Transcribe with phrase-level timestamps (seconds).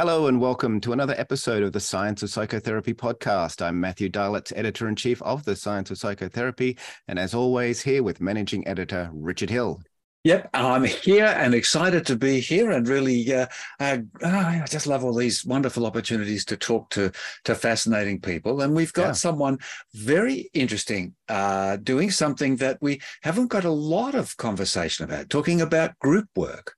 [0.00, 3.60] Hello and welcome to another episode of the Science of Psychotherapy podcast.
[3.60, 8.02] I'm Matthew Dahlitz, editor in chief of the Science of Psychotherapy, and as always, here
[8.02, 9.82] with managing editor Richard Hill.
[10.24, 13.44] Yep, I'm here and excited to be here, and really, uh,
[13.78, 17.12] uh, I just love all these wonderful opportunities to talk to
[17.44, 18.62] to fascinating people.
[18.62, 19.12] And we've got yeah.
[19.12, 19.58] someone
[19.92, 25.60] very interesting uh, doing something that we haven't got a lot of conversation about, talking
[25.60, 26.74] about group work.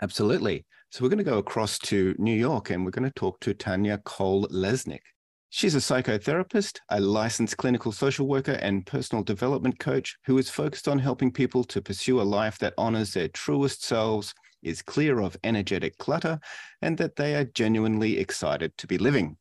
[0.00, 0.64] Absolutely.
[0.92, 3.54] So we're going to go across to New York and we're going to talk to
[3.54, 5.00] Tanya Cole Lesnick.
[5.48, 10.88] She's a psychotherapist, a licensed clinical social worker, and personal development coach who is focused
[10.88, 15.34] on helping people to pursue a life that honors their truest selves, is clear of
[15.44, 16.38] energetic clutter,
[16.82, 19.38] and that they are genuinely excited to be living.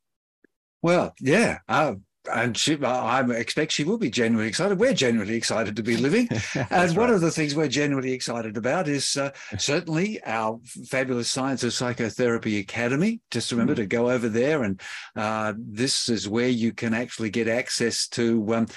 [0.81, 1.95] Well, yeah, uh,
[2.31, 4.79] and she, I expect she will be genuinely excited.
[4.79, 6.29] We're genuinely excited to be living.
[6.69, 7.15] and one right.
[7.15, 12.59] of the things we're genuinely excited about is uh, certainly our fabulous Science of Psychotherapy
[12.59, 13.21] Academy.
[13.31, 13.81] Just remember mm-hmm.
[13.81, 14.81] to go over there, and
[15.15, 18.67] uh, this is where you can actually get access to um,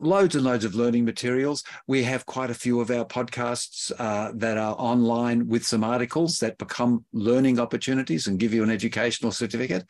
[0.00, 1.62] loads and loads of learning materials.
[1.86, 6.38] We have quite a few of our podcasts uh, that are online with some articles
[6.38, 9.84] that become learning opportunities and give you an educational certificate.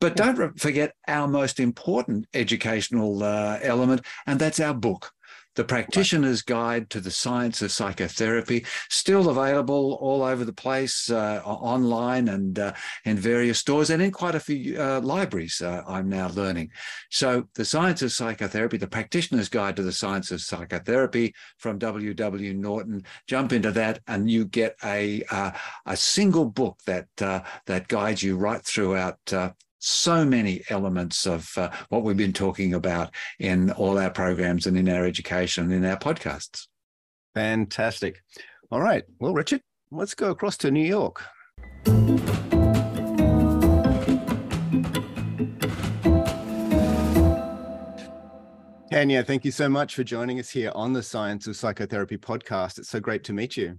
[0.00, 5.12] But don't forget our most important educational uh, element, and that's our book.
[5.54, 11.40] The Practitioner's Guide to the Science of Psychotherapy, still available all over the place, uh,
[11.44, 12.72] online and uh,
[13.04, 16.70] in various stores and in quite a few uh, libraries, uh, I'm now learning.
[17.10, 22.54] So, The Science of Psychotherapy, The Practitioner's Guide to the Science of Psychotherapy from W.W.
[22.54, 23.04] Norton.
[23.28, 25.52] Jump into that and you get a, uh,
[25.86, 29.18] a single book that, uh, that guides you right throughout
[29.84, 34.78] so many elements of uh, what we've been talking about in all our programs and
[34.78, 36.68] in our education and in our podcasts.
[37.34, 38.22] Fantastic.
[38.70, 39.04] All right.
[39.18, 41.22] Well, Richard, let's go across to New York.
[48.90, 52.78] Tanya, thank you so much for joining us here on the Science of Psychotherapy podcast.
[52.78, 53.78] It's so great to meet you.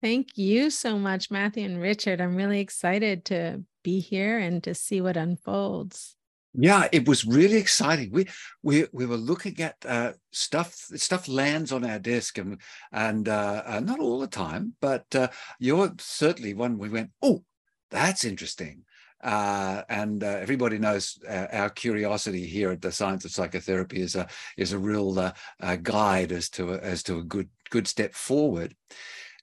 [0.00, 2.20] Thank you so much, Matthew and Richard.
[2.20, 6.16] I'm really excited to be here and to see what unfolds.
[6.54, 8.10] Yeah, it was really exciting.
[8.12, 8.28] We
[8.62, 10.74] we we were looking at uh, stuff.
[10.74, 12.60] Stuff lands on our desk, and
[12.92, 15.28] and uh, uh, not all the time, but uh,
[15.58, 16.76] you're certainly one.
[16.76, 17.42] We went, oh,
[17.90, 18.84] that's interesting.
[19.22, 24.16] Uh, and uh, everybody knows uh, our curiosity here at the Science of Psychotherapy is
[24.16, 27.86] a is a real uh, uh, guide as to a, as to a good good
[27.86, 28.74] step forward.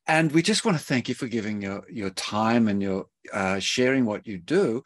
[0.05, 3.59] And we just want to thank you for giving your, your time and your uh,
[3.59, 4.83] sharing what you do.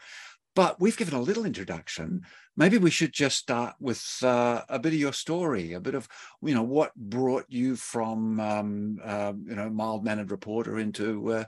[0.56, 2.22] But we've given a little introduction.
[2.56, 6.08] Maybe we should just start with uh, a bit of your story, a bit of
[6.44, 11.44] you know what brought you from um, uh, you know mild mannered reporter into uh,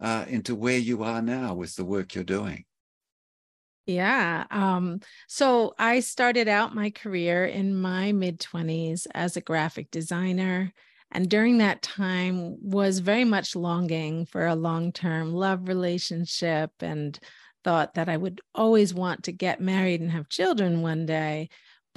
[0.00, 2.64] uh, into where you are now with the work you're doing.
[3.86, 4.44] Yeah.
[4.50, 10.74] Um, so I started out my career in my mid 20s as a graphic designer
[11.10, 17.18] and during that time was very much longing for a long-term love relationship and
[17.64, 21.48] thought that I would always want to get married and have children one day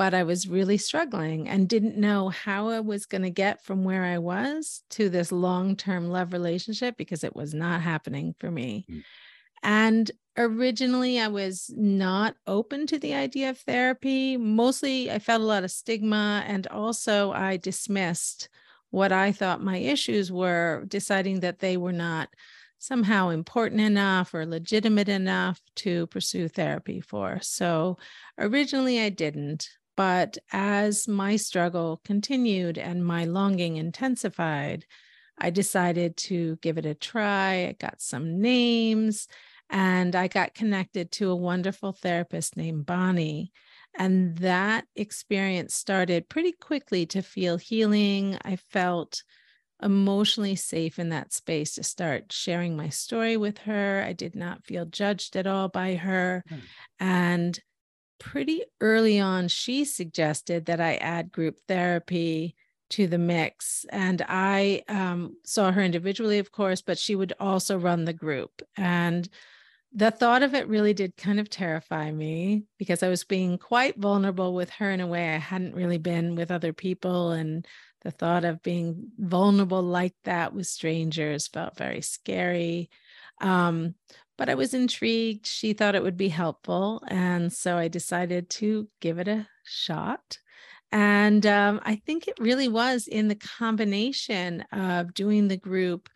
[0.01, 3.83] but I was really struggling and didn't know how I was going to get from
[3.83, 8.85] where I was to this long-term love relationship because it was not happening for me.
[8.89, 9.03] Mm.
[9.61, 14.37] And originally I was not open to the idea of therapy.
[14.37, 18.49] Mostly I felt a lot of stigma and also I dismissed
[18.91, 22.29] what I thought my issues were, deciding that they were not
[22.77, 27.39] somehow important enough or legitimate enough to pursue therapy for.
[27.41, 27.97] So
[28.37, 34.85] originally I didn't, but as my struggle continued and my longing intensified,
[35.37, 37.67] I decided to give it a try.
[37.67, 39.27] I got some names
[39.69, 43.51] and I got connected to a wonderful therapist named Bonnie
[43.95, 48.37] and that experience started pretty quickly to feel healing.
[48.43, 49.23] I felt
[49.83, 54.03] emotionally safe in that space to start sharing my story with her.
[54.05, 56.43] I did not feel judged at all by her.
[56.49, 56.59] Mm.
[56.99, 57.59] And
[58.19, 62.55] pretty early on, she suggested that I add group therapy
[62.91, 63.85] to the mix.
[63.89, 68.61] And I um, saw her individually, of course, but she would also run the group.
[68.77, 69.27] And
[69.93, 73.97] the thought of it really did kind of terrify me because I was being quite
[73.97, 77.31] vulnerable with her in a way I hadn't really been with other people.
[77.31, 77.67] And
[78.01, 82.89] the thought of being vulnerable like that with strangers felt very scary.
[83.41, 83.95] Um,
[84.37, 85.45] but I was intrigued.
[85.45, 87.03] She thought it would be helpful.
[87.07, 90.37] And so I decided to give it a shot.
[90.91, 96.09] And um, I think it really was in the combination of doing the group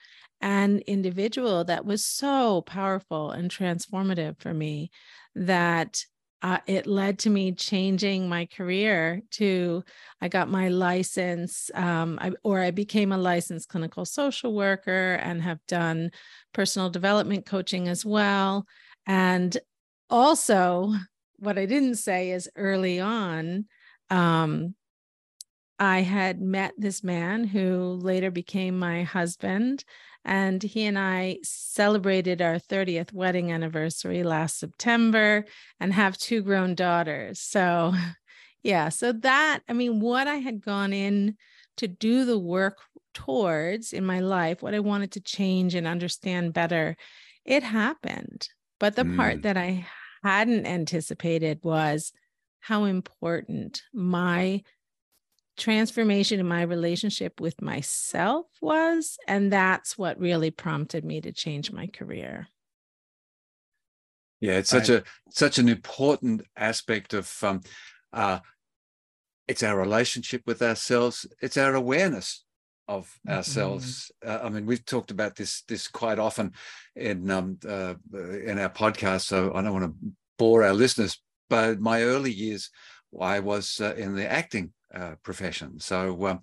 [0.45, 4.91] and individual that was so powerful and transformative for me
[5.33, 6.05] that
[6.43, 9.83] uh, it led to me changing my career to
[10.21, 15.41] i got my license um, I, or i became a licensed clinical social worker and
[15.41, 16.11] have done
[16.53, 18.65] personal development coaching as well.
[19.07, 19.57] And
[20.11, 20.93] also
[21.37, 23.65] what i didn't say is early on
[24.11, 24.75] um,
[25.79, 29.83] i had met this man who later became my husband
[30.25, 35.45] and he and I celebrated our 30th wedding anniversary last September
[35.79, 37.39] and have two grown daughters.
[37.39, 37.93] So,
[38.63, 41.37] yeah, so that, I mean, what I had gone in
[41.77, 42.79] to do the work
[43.13, 46.97] towards in my life, what I wanted to change and understand better,
[47.45, 48.49] it happened.
[48.79, 49.15] But the mm.
[49.15, 49.85] part that I
[50.23, 52.11] hadn't anticipated was
[52.59, 54.63] how important my
[55.57, 59.17] transformation in my relationship with myself was.
[59.27, 62.47] And that's what really prompted me to change my career.
[64.41, 67.61] Yeah, it's such I, a such an important aspect of um,
[68.13, 68.39] uh,
[69.47, 71.25] it's our relationship with ourselves.
[71.41, 72.43] It's our awareness
[72.87, 73.37] of mm-hmm.
[73.37, 74.11] ourselves.
[74.25, 76.53] Uh, I mean, we've talked about this this quite often
[76.95, 81.19] in um, uh, in our podcast, so I don't want to bore our listeners.
[81.49, 82.69] But my early years,
[83.19, 85.79] I was uh, in the acting uh, profession.
[85.79, 86.41] So um,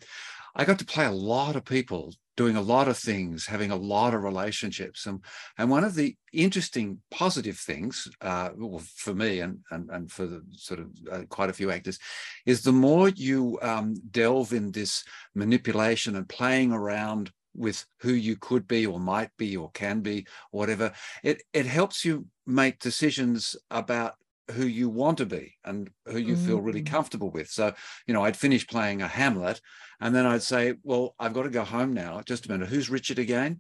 [0.54, 3.76] I got to play a lot of people, doing a lot of things, having a
[3.76, 5.06] lot of relationships.
[5.06, 5.20] And,
[5.58, 10.26] and one of the interesting positive things uh, well, for me and, and, and for
[10.26, 11.99] the sort of uh, quite a few actors
[12.46, 15.04] is the more you um, delve in this
[15.34, 20.26] manipulation and playing around with who you could be or might be or can be,
[20.50, 24.14] whatever, it, it helps you make decisions about
[24.52, 26.46] who you want to be and who you mm-hmm.
[26.46, 26.90] feel really mm.
[26.90, 27.49] comfortable with.
[27.49, 27.75] So,
[28.06, 29.60] you know, I'd finish playing a Hamlet
[30.00, 32.22] and then I'd say, well, I've got to go home now.
[32.25, 33.58] Just a minute, who's Richard again?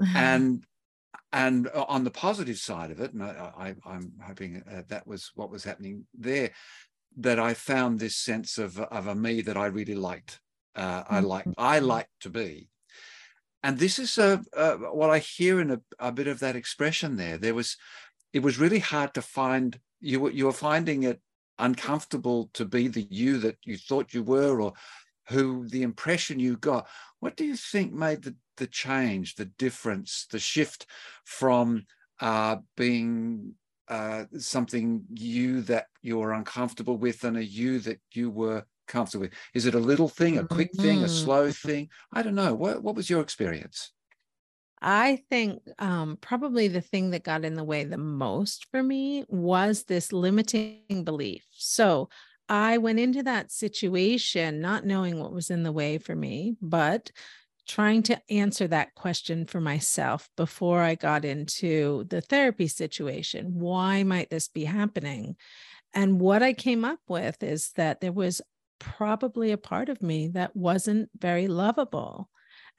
[0.14, 0.64] and
[1.32, 5.50] and on the positive side of it, and I, am hoping uh, that was what
[5.50, 6.50] was happening there,
[7.18, 10.40] that I found this sense of of a me that I really liked.
[10.76, 11.86] Uh, I like I mm-hmm.
[11.86, 12.68] like to be,
[13.64, 17.16] and this is a, a, what I hear in a, a bit of that expression
[17.16, 17.38] there.
[17.38, 17.78] There was,
[18.34, 21.20] it was really hard to find you you were finding it
[21.58, 24.72] uncomfortable to be the you that you thought you were or
[25.28, 26.86] who the impression you got.
[27.20, 30.86] What do you think made the the change the difference the shift
[31.24, 31.86] from
[32.20, 33.54] uh, being
[33.88, 39.22] uh, something you that you were uncomfortable with and a you that you were comfortable
[39.22, 39.32] with?
[39.54, 41.24] Is it a little thing a quick thing a mm-hmm.
[41.24, 41.88] slow thing?
[42.12, 42.54] I don't know.
[42.54, 43.93] What, what was your experience
[44.80, 49.24] I think um, probably the thing that got in the way the most for me
[49.28, 51.44] was this limiting belief.
[51.52, 52.10] So
[52.48, 57.10] I went into that situation not knowing what was in the way for me, but
[57.66, 63.54] trying to answer that question for myself before I got into the therapy situation.
[63.54, 65.36] Why might this be happening?
[65.94, 68.42] And what I came up with is that there was
[68.78, 72.28] probably a part of me that wasn't very lovable.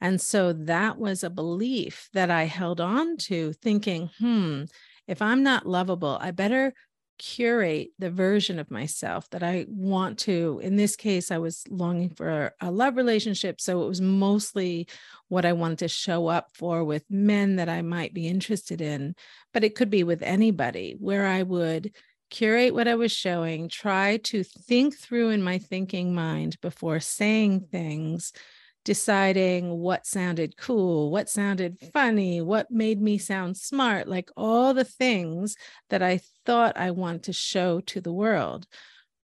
[0.00, 4.64] And so that was a belief that I held on to, thinking, hmm,
[5.06, 6.74] if I'm not lovable, I better
[7.18, 10.60] curate the version of myself that I want to.
[10.62, 13.60] In this case, I was longing for a love relationship.
[13.60, 14.86] So it was mostly
[15.28, 19.14] what I wanted to show up for with men that I might be interested in,
[19.52, 21.94] but it could be with anybody where I would
[22.30, 27.68] curate what I was showing, try to think through in my thinking mind before saying
[27.70, 28.32] things
[28.86, 31.92] deciding what sounded cool, what sounded mm.
[31.92, 35.56] funny, what made me sound smart, like all the things
[35.90, 38.64] that I thought I wanted to show to the world.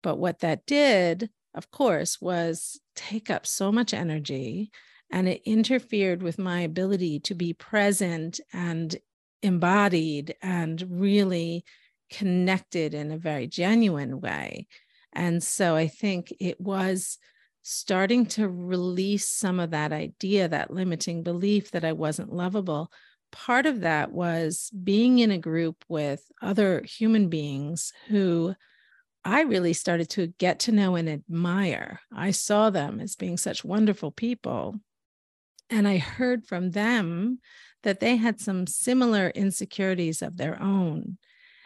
[0.02, 4.73] But what that did, of course, was take up so much energy
[5.12, 8.97] and it interfered with my ability to be present and
[9.45, 11.64] embodied and really
[12.11, 14.66] connected in a very genuine way.
[15.12, 17.19] And so I think it was
[17.62, 22.90] starting to release some of that idea, that limiting belief that I wasn't lovable.
[23.31, 28.54] Part of that was being in a group with other human beings who
[29.25, 32.00] I really started to get to know and admire.
[32.12, 34.75] I saw them as being such wonderful people.
[35.71, 37.38] And I heard from them
[37.85, 41.19] that they had some similar insecurities of their own.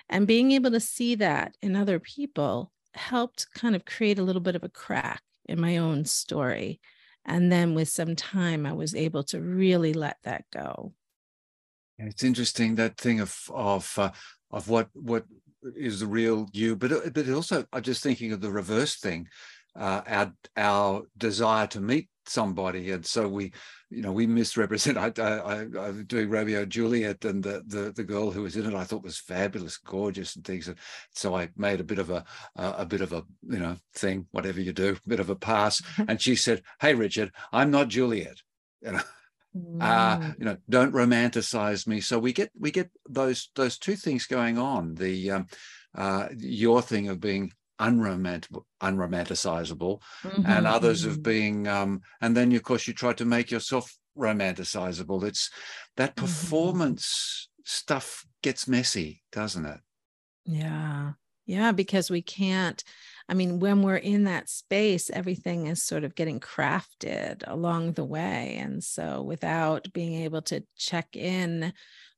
[0.09, 4.41] And being able to see that in other people helped kind of create a little
[4.41, 6.81] bit of a crack in my own story.
[7.25, 10.93] And then with some time, I was able to really let that go.
[11.99, 14.11] It's interesting that thing of of uh,
[14.51, 15.25] of what what
[15.75, 19.29] is the real you, but but also I'm just thinking of the reverse thing,
[19.75, 23.53] uh, our our desire to meet somebody and so we
[23.91, 27.93] you know we misrepresent i i, I was doing romeo and juliet and the, the
[27.95, 30.77] the girl who was in it i thought was fabulous gorgeous and things and
[31.15, 32.25] so i made a bit of a
[32.57, 35.37] a, a bit of a you know thing whatever you do a bit of a
[35.37, 38.37] pass and she said hey richard i'm not juliet
[38.83, 39.01] you know
[39.81, 40.39] uh, mm.
[40.39, 42.01] you know, don't romanticize me.
[42.03, 44.95] So we get we get those those two things going on.
[44.95, 45.47] The um,
[45.95, 48.51] uh, your thing of being unromantic,
[48.83, 50.43] unromanticizable, mm-hmm.
[50.47, 51.23] and others of mm-hmm.
[51.23, 55.25] being, um, and then of course you try to make yourself romanticizable.
[55.25, 55.51] It's
[55.97, 56.25] that mm-hmm.
[56.25, 57.63] performance mm-hmm.
[57.65, 59.81] stuff gets messy, doesn't it?
[60.45, 61.13] Yeah,
[61.47, 62.83] yeah, because we can't
[63.29, 68.05] I mean, when we're in that space, everything is sort of getting crafted along the
[68.05, 68.57] way.
[68.61, 71.73] And so without being able to check in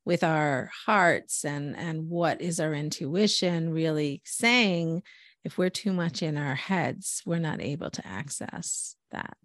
[0.04, 5.02] with our hearts and and what is our intuition really saying
[5.44, 9.36] if we're too much in our heads we're not able to access that.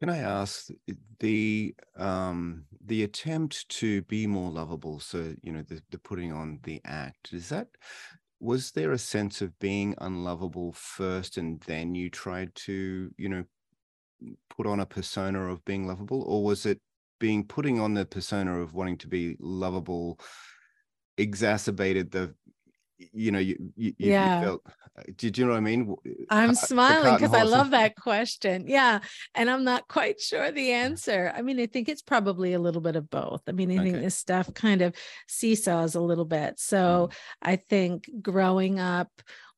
[0.00, 0.68] Can i ask
[1.20, 6.58] the um the attempt to be more lovable so you know the, the putting on
[6.64, 7.68] the act is that
[8.40, 13.44] was there a sense of being unlovable first and then you tried to you know
[14.50, 16.22] put on a persona of being lovable?
[16.22, 16.80] Or was it
[17.20, 20.18] being putting on the persona of wanting to be lovable
[21.16, 22.34] exacerbated the
[22.98, 24.62] you know you, you yeah you felt
[24.96, 25.94] uh, did you know what i mean?
[26.30, 28.64] I'm smiling because i love that question.
[28.66, 29.00] Yeah
[29.34, 31.32] and i'm not quite sure the answer.
[31.34, 33.42] I mean i think it's probably a little bit of both.
[33.48, 33.90] I mean i okay.
[33.90, 34.94] think this stuff kind of
[35.28, 36.60] seesaws a little bit.
[36.60, 37.16] So mm.
[37.42, 39.10] i think growing up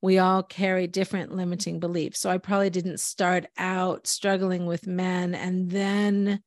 [0.03, 2.21] we all carry different limiting beliefs.
[2.21, 6.41] So i probably didn't start out struggling with men and then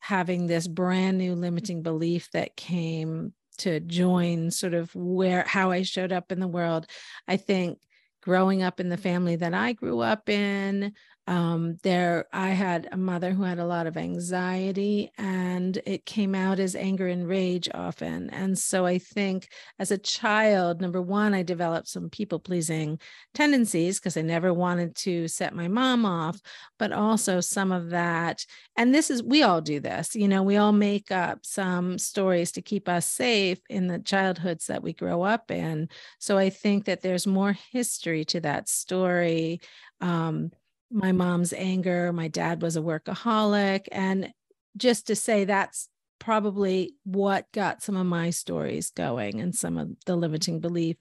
[0.00, 5.82] having this brand new limiting belief that came to join sort of where how I
[5.82, 6.86] showed up in the world.
[7.28, 7.78] I think
[8.22, 10.92] growing up in the family that I grew up in,
[11.28, 16.34] um, there i had a mother who had a lot of anxiety and it came
[16.34, 19.48] out as anger and rage often and so i think
[19.78, 22.98] as a child number one i developed some people pleasing
[23.34, 26.40] tendencies because i never wanted to set my mom off
[26.78, 28.44] but also some of that
[28.76, 32.50] and this is we all do this you know we all make up some stories
[32.50, 35.88] to keep us safe in the childhoods that we grow up in
[36.18, 39.60] so i think that there's more history to that story
[40.00, 40.50] um,
[40.92, 42.12] my mom's anger.
[42.12, 43.88] My dad was a workaholic.
[43.90, 44.32] And
[44.76, 49.90] just to say that's probably what got some of my stories going and some of
[50.06, 50.96] the limiting belief.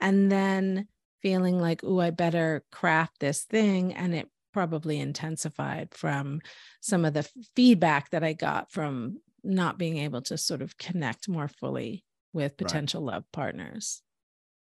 [0.00, 0.88] And then
[1.22, 3.94] feeling like, oh, I better craft this thing.
[3.94, 6.40] And it probably intensified from
[6.80, 11.28] some of the feedback that I got from not being able to sort of connect
[11.28, 13.14] more fully with potential right.
[13.14, 14.02] love partners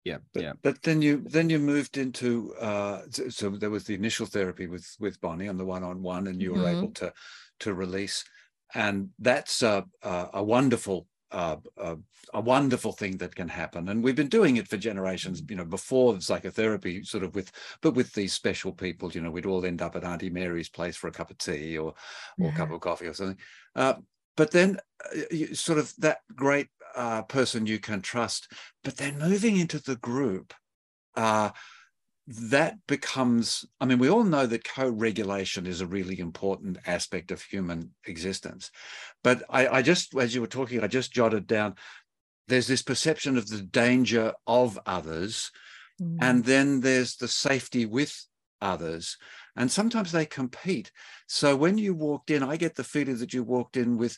[0.03, 0.53] yeah but, yeah.
[0.61, 4.67] but then you then you moved into uh so, so, there was the initial therapy
[4.67, 6.61] with with bonnie on the one-on-one and you mm-hmm.
[6.61, 7.13] were able to
[7.61, 8.25] to release.
[8.73, 11.95] And that's a a, a wonderful uh, a,
[12.33, 13.87] a, wonderful thing that can happen.
[13.87, 17.93] And we've been doing it for generations you know before psychotherapy sort of with but
[17.93, 21.07] with these special people you know we'd all end up at auntie mary's place for
[21.07, 21.93] a cup of tea or
[22.37, 23.37] or a cup of coffee or something.
[23.75, 23.93] Uh,
[24.35, 28.51] but then uh, sort of that great uh, person you can trust.
[28.83, 30.53] But then moving into the group,
[31.15, 31.51] uh,
[32.27, 37.31] that becomes, I mean, we all know that co regulation is a really important aspect
[37.31, 38.71] of human existence.
[39.23, 41.75] But I, I just, as you were talking, I just jotted down
[42.47, 45.51] there's this perception of the danger of others.
[46.01, 46.17] Mm.
[46.21, 48.25] And then there's the safety with
[48.61, 49.17] others.
[49.55, 50.91] And sometimes they compete.
[51.27, 54.17] So when you walked in, I get the feeling that you walked in with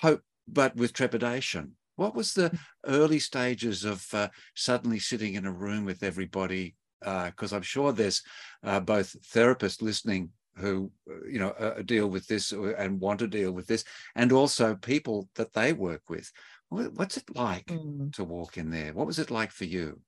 [0.00, 1.76] hope, but with trepidation.
[1.98, 6.76] What was the early stages of uh, suddenly sitting in a room with everybody?
[7.00, 8.22] Because uh, I'm sure there's
[8.62, 13.26] uh, both therapists listening who uh, you know uh, deal with this and want to
[13.26, 13.82] deal with this,
[14.14, 16.30] and also people that they work with.
[16.68, 18.12] What's it like mm.
[18.14, 18.92] to walk in there?
[18.92, 20.00] What was it like for you?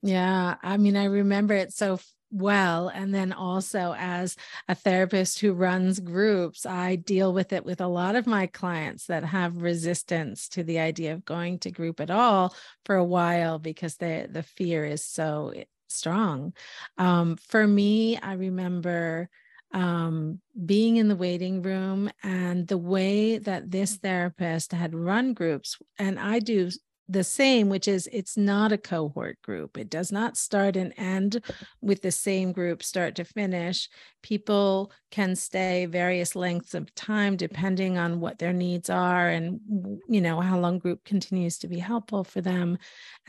[0.00, 1.98] Yeah, I mean, I remember it so
[2.34, 2.88] well.
[2.88, 4.36] And then also, as
[4.68, 9.06] a therapist who runs groups, I deal with it with a lot of my clients
[9.06, 13.58] that have resistance to the idea of going to group at all for a while
[13.58, 15.52] because the, the fear is so
[15.88, 16.52] strong.
[16.98, 19.28] Um, for me, I remember
[19.72, 25.78] um, being in the waiting room and the way that this therapist had run groups,
[25.98, 26.70] and I do
[27.08, 29.76] the same, which is it's not a cohort group.
[29.76, 31.44] It does not start and end
[31.82, 33.88] with the same group, start to finish.
[34.22, 39.60] People can stay various lengths of time depending on what their needs are and
[40.08, 42.78] you know how long group continues to be helpful for them.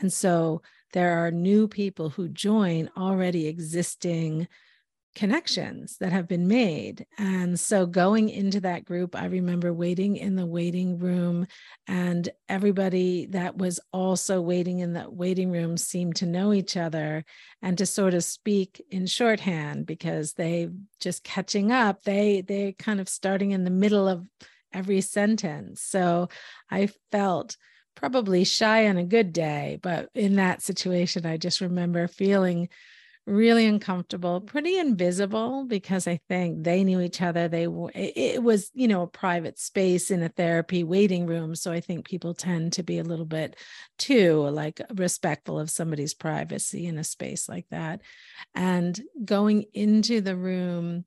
[0.00, 4.48] And so there are new people who join already existing
[5.16, 7.06] connections that have been made.
[7.18, 11.46] And so going into that group, I remember waiting in the waiting room,
[11.88, 17.24] and everybody that was also waiting in the waiting room seemed to know each other
[17.62, 20.68] and to sort of speak in shorthand because they
[21.00, 22.02] just catching up.
[22.02, 24.28] They they kind of starting in the middle of
[24.72, 25.82] every sentence.
[25.82, 26.28] So
[26.70, 27.56] I felt
[27.94, 32.68] probably shy on a good day, but in that situation, I just remember feeling
[33.26, 37.48] really uncomfortable, pretty invisible because I think they knew each other.
[37.48, 41.80] They it was, you know, a private space in a therapy waiting room, so I
[41.80, 43.56] think people tend to be a little bit
[43.98, 48.00] too like respectful of somebody's privacy in a space like that.
[48.54, 51.04] And going into the room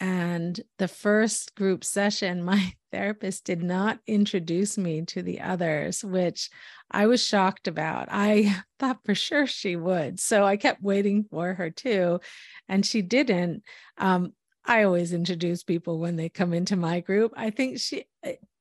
[0.00, 6.50] and the first group session, my therapist did not introduce me to the others, which
[6.90, 8.08] I was shocked about.
[8.10, 10.20] I thought for sure she would.
[10.20, 12.20] So I kept waiting for her too.
[12.68, 13.62] And she didn't.
[13.98, 14.32] Um,
[14.64, 17.32] I always introduce people when they come into my group.
[17.36, 18.04] I think she,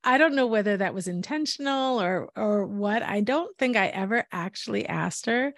[0.04, 3.04] I don't know whether that was intentional or or what.
[3.04, 5.54] I don't think I ever actually asked her,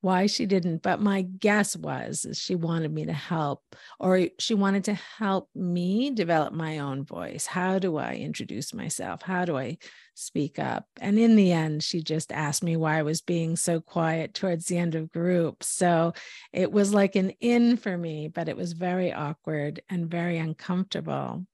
[0.00, 3.62] why she didn't, but my guess was she wanted me to help,
[3.98, 7.46] or she wanted to help me develop my own voice.
[7.46, 9.22] How do I introduce myself?
[9.22, 9.78] How do I
[10.14, 10.86] speak up?
[11.00, 14.66] And in the end, she just asked me why I was being so quiet towards
[14.66, 15.62] the end of group.
[15.62, 16.12] So
[16.52, 21.46] it was like an in for me, but it was very awkward and very uncomfortable.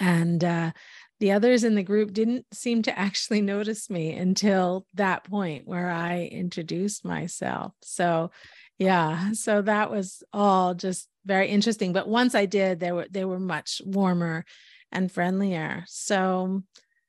[0.00, 0.72] And uh,
[1.20, 5.90] the others in the group didn't seem to actually notice me until that point where
[5.90, 7.72] I introduced myself.
[7.82, 8.30] So,
[8.78, 11.92] yeah, so that was all just very interesting.
[11.92, 14.44] But once I did, they were they were much warmer
[14.90, 15.84] and friendlier.
[15.86, 16.62] So,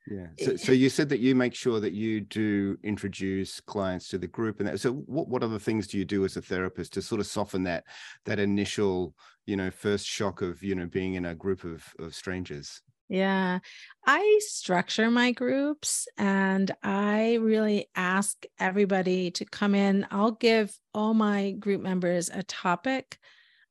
[0.07, 0.27] yeah.
[0.39, 0.75] Eh, so, so eh.
[0.75, 4.69] you said that you make sure that you do introduce clients to the group, and
[4.69, 4.79] that.
[4.79, 7.63] So, what what other things do you do as a therapist to sort of soften
[7.63, 7.85] that
[8.25, 9.15] that initial,
[9.47, 12.81] you know, first shock of you know being in a group of of strangers?
[13.07, 13.59] Yeah,
[14.05, 20.07] I structure my groups and I really ask everybody to come in.
[20.09, 23.19] I'll give all my group members a topic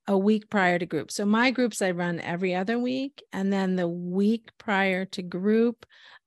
[0.07, 1.11] a week prior to group.
[1.11, 3.23] So my groups I run every other week.
[3.33, 5.85] And then the week prior to group,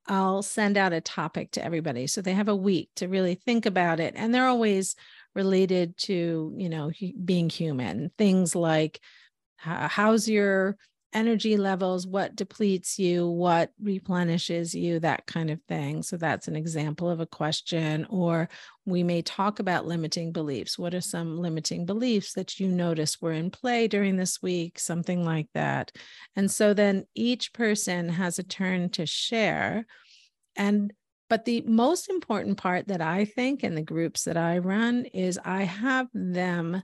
[0.08, 2.08] I'll send out a topic to everybody.
[2.08, 4.15] So they have a week to really think about it.
[4.17, 4.95] And they're always
[5.36, 6.91] related to, you know,
[7.23, 8.12] being human.
[8.17, 8.99] Things like
[9.58, 10.77] how's your
[11.13, 16.03] energy levels, what depletes you, what replenishes you, that kind of thing.
[16.03, 18.05] So that's an example of a question.
[18.09, 18.49] Or
[18.85, 20.77] we may talk about limiting beliefs.
[20.77, 24.79] What are some limiting beliefs that you notice were in play during this week?
[24.79, 25.91] Something like that.
[26.35, 29.85] And so then each person has a turn to share.
[30.55, 30.93] And
[31.29, 35.37] but the most important part that I think in the groups that I run is
[35.43, 36.81] I have them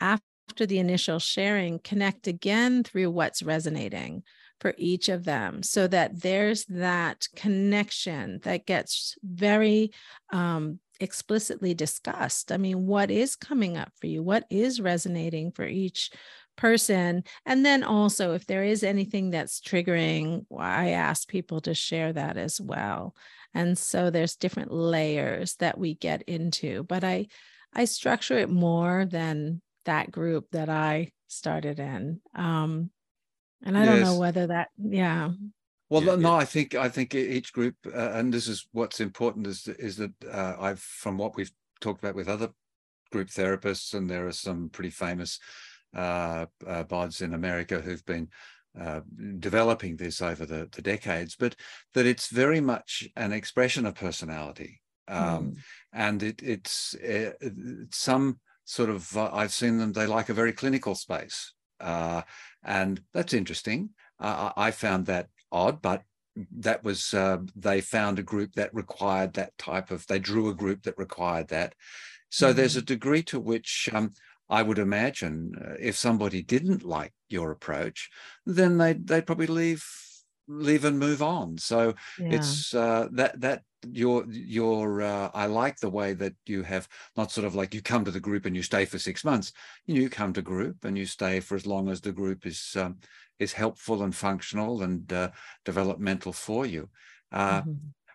[0.00, 0.24] after
[0.54, 4.22] after the initial sharing, connect again through what's resonating
[4.60, 9.90] for each of them so that there's that connection that gets very
[10.32, 12.52] um, explicitly discussed.
[12.52, 14.22] I mean, what is coming up for you?
[14.22, 16.12] What is resonating for each
[16.56, 17.24] person?
[17.44, 22.36] And then also, if there is anything that's triggering, I ask people to share that
[22.36, 23.16] as well.
[23.54, 27.26] And so there's different layers that we get into, but I
[27.74, 32.20] I structure it more than that group that I started in.
[32.34, 32.90] Um,
[33.62, 33.88] and I yes.
[33.88, 35.30] don't know whether that, yeah.
[35.90, 36.36] Well, yeah, no, yeah.
[36.36, 40.12] I think I think each group, uh, and this is what's important is is that
[40.30, 42.50] uh, I've from what we've talked about with other
[43.12, 45.38] group therapists, and there are some pretty famous
[45.94, 48.28] uh, uh, bods in America who've been
[48.80, 49.00] uh,
[49.38, 51.54] developing this over the, the decades, but
[51.92, 54.80] that it's very much an expression of personality.
[55.06, 55.56] Um, mm.
[55.92, 57.32] And it, it's uh,
[57.92, 59.92] some sort of uh, I've seen them.
[59.92, 62.22] They like a very clinical space, uh,
[62.62, 63.90] and that's interesting.
[64.18, 66.02] Uh, I found that odd, but
[66.58, 70.06] that was uh, they found a group that required that type of.
[70.06, 71.74] They drew a group that required that.
[72.30, 72.56] So mm-hmm.
[72.56, 74.12] there's a degree to which um,
[74.48, 78.10] I would imagine uh, if somebody didn't like your approach,
[78.46, 79.84] then they they'd probably leave
[80.48, 81.58] leave and move on.
[81.58, 82.32] So yeah.
[82.32, 87.30] it's uh, that that your your uh, I like the way that you have not
[87.30, 89.52] sort of like you come to the group and you stay for six months.
[89.86, 92.98] You come to group and you stay for as long as the group is um,
[93.38, 95.30] is helpful and functional and uh,
[95.64, 96.88] developmental for you.
[97.32, 97.72] Uh, mm-hmm.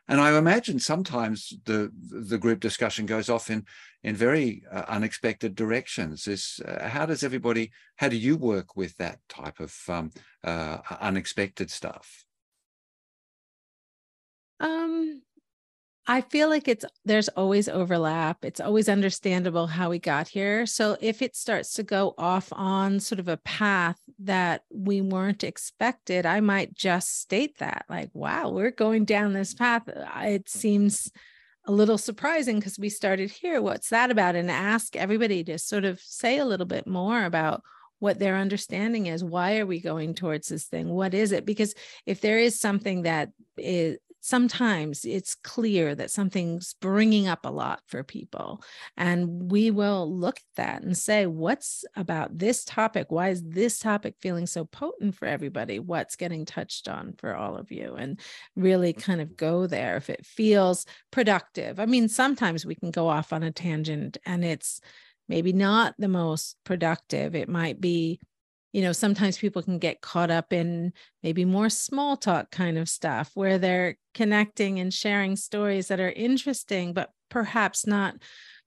[0.10, 3.66] And I imagine sometimes the the group discussion goes off in
[4.02, 6.28] in very uh, unexpected directions.
[6.28, 7.72] Is uh, how does everybody?
[7.96, 10.10] How do you work with that type of um,
[10.44, 12.26] uh, unexpected stuff?
[14.60, 15.22] Um,
[16.10, 18.44] I feel like it's there's always overlap.
[18.44, 20.66] It's always understandable how we got here.
[20.66, 25.44] So if it starts to go off on sort of a path that we weren't
[25.44, 29.84] expected, I might just state that like, wow, we're going down this path.
[29.88, 31.12] It seems
[31.68, 33.62] a little surprising because we started here.
[33.62, 34.36] What's that about?
[34.36, 37.62] And ask everybody to sort of say a little bit more about
[38.00, 39.24] what their understanding is.
[39.24, 40.90] Why are we going towards this thing?
[40.90, 41.46] What is it?
[41.46, 41.76] Because
[42.08, 47.82] if there is something that is sometimes it's clear that something's bringing up a lot
[47.88, 48.62] for people.
[48.98, 53.08] And we will look at that and say, what's about this topic?
[53.10, 55.80] Why is this topic feeling so potent for everybody?
[55.80, 57.96] What's getting touched on for all of you?
[57.96, 58.20] And
[58.56, 59.02] really mm-hmm.
[59.02, 61.80] kind of go there if it feels productive.
[61.80, 64.82] I mean, sometimes we can go off on a tangent and it's
[65.28, 67.36] maybe not the most productive.
[67.36, 68.20] It might be
[68.72, 72.88] you know, sometimes people can get caught up in maybe more small talk kind of
[72.88, 78.16] stuff where they're connecting and sharing stories that are interesting, but perhaps not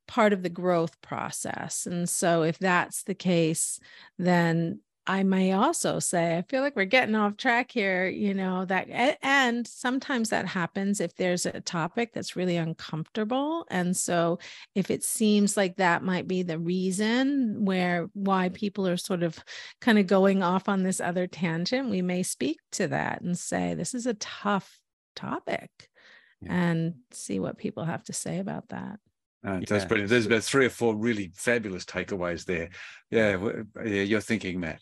[0.09, 1.87] part of the growth process.
[1.87, 3.79] And so, if that's the case,
[4.19, 8.65] then I may also say, I feel like we're getting off track here, you know,
[8.67, 8.88] that,
[9.21, 13.67] and sometimes that happens if there's a topic that's really uncomfortable.
[13.69, 14.38] And so
[14.77, 19.37] if it seems like that might be the reason where why people are sort of
[19.81, 23.75] kind of going off on this other tangent, we may speak to that and say,
[23.75, 24.79] this is a tough
[25.17, 25.71] topic
[26.41, 26.53] yeah.
[26.55, 29.01] and see what people have to say about that.
[29.45, 29.65] Uh, yeah.
[29.67, 30.11] That's brilliant.
[30.11, 32.69] There's about three or four really fabulous takeaways there.
[33.11, 33.37] Yeah,
[33.85, 34.81] yeah, you're thinking, Matt.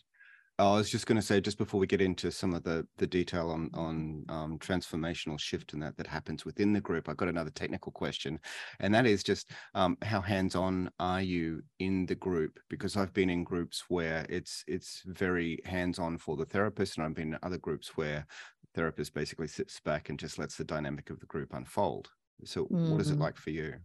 [0.61, 3.07] I was just going to say, just before we get into some of the the
[3.07, 7.29] detail on on um, transformational shift and that that happens within the group, I've got
[7.29, 8.39] another technical question,
[8.79, 12.59] and that is just um, how hands on are you in the group?
[12.69, 17.05] Because I've been in groups where it's it's very hands on for the therapist, and
[17.05, 18.25] I've been in other groups where
[18.61, 22.09] the therapist basically sits back and just lets the dynamic of the group unfold.
[22.43, 22.91] So, mm-hmm.
[22.91, 23.23] what is it mm-hmm.
[23.23, 23.75] like for you?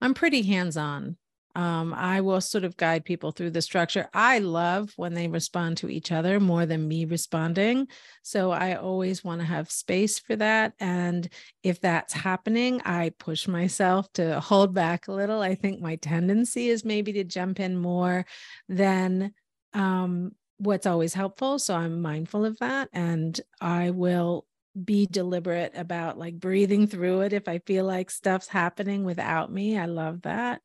[0.00, 1.16] I'm pretty hands on.
[1.56, 4.10] Um, I will sort of guide people through the structure.
[4.12, 7.88] I love when they respond to each other more than me responding.
[8.22, 10.74] So I always want to have space for that.
[10.80, 11.26] And
[11.62, 15.40] if that's happening, I push myself to hold back a little.
[15.40, 18.26] I think my tendency is maybe to jump in more
[18.68, 19.32] than
[19.72, 21.58] um, what's always helpful.
[21.58, 22.90] So I'm mindful of that.
[22.92, 24.44] And I will
[24.84, 29.78] be deliberate about like breathing through it if I feel like stuff's happening without me.
[29.78, 30.60] I love that.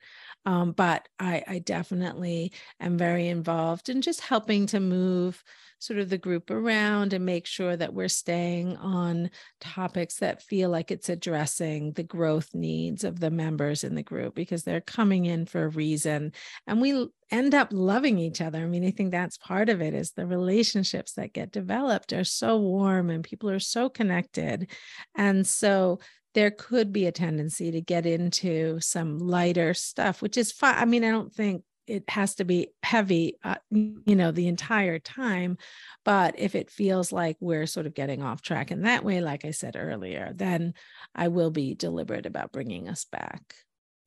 [0.45, 5.43] Um, but I, I definitely am very involved in just helping to move
[5.81, 10.69] sort of the group around and make sure that we're staying on topics that feel
[10.69, 15.25] like it's addressing the growth needs of the members in the group because they're coming
[15.25, 16.31] in for a reason
[16.67, 18.59] and we end up loving each other.
[18.59, 22.25] I mean, I think that's part of it is the relationships that get developed are
[22.25, 24.69] so warm and people are so connected.
[25.15, 25.99] And so
[26.33, 30.75] there could be a tendency to get into some lighter stuff, which is fine.
[30.75, 34.99] I mean, I don't think it has to be heavy, uh, you know, the entire
[34.99, 35.57] time.
[36.05, 39.43] But if it feels like we're sort of getting off track in that way, like
[39.45, 40.73] I said earlier, then
[41.13, 43.55] I will be deliberate about bringing us back.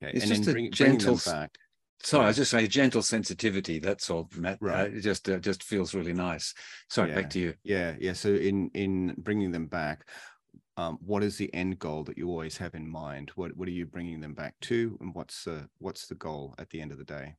[0.02, 0.12] Okay.
[0.16, 1.20] It's and just a bring, gentle.
[1.26, 1.56] Back.
[2.02, 3.78] Sorry, I was just saying gentle sensitivity.
[3.78, 4.58] That's all, Matt.
[4.62, 4.92] Uh, right.
[4.92, 6.54] Uh, it just uh, just feels really nice.
[6.90, 7.14] Sorry, yeah.
[7.14, 7.54] back to you.
[7.64, 8.12] Yeah, yeah.
[8.12, 10.06] So in in bringing them back,
[10.76, 13.30] um, what is the end goal that you always have in mind?
[13.36, 16.70] What what are you bringing them back to, and what's the what's the goal at
[16.70, 17.36] the end of the day?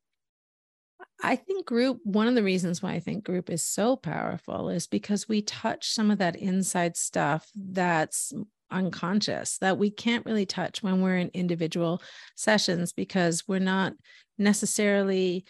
[1.22, 4.88] I think group, one of the reasons why I think group is so powerful is
[4.88, 8.34] because we touch some of that inside stuff that's
[8.72, 12.02] unconscious that we can't really touch when we're in individual
[12.36, 13.94] sessions because we're not
[14.38, 15.46] necessarily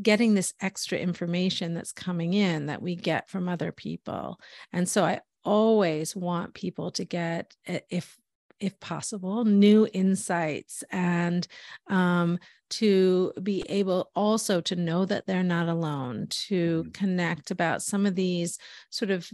[0.00, 4.38] getting this extra information that's coming in that we get from other people.
[4.72, 8.18] And so I always want people to get if
[8.62, 11.48] if possible new insights and
[11.88, 12.38] um,
[12.70, 16.90] to be able also to know that they're not alone to mm-hmm.
[16.92, 19.28] connect about some of these sort of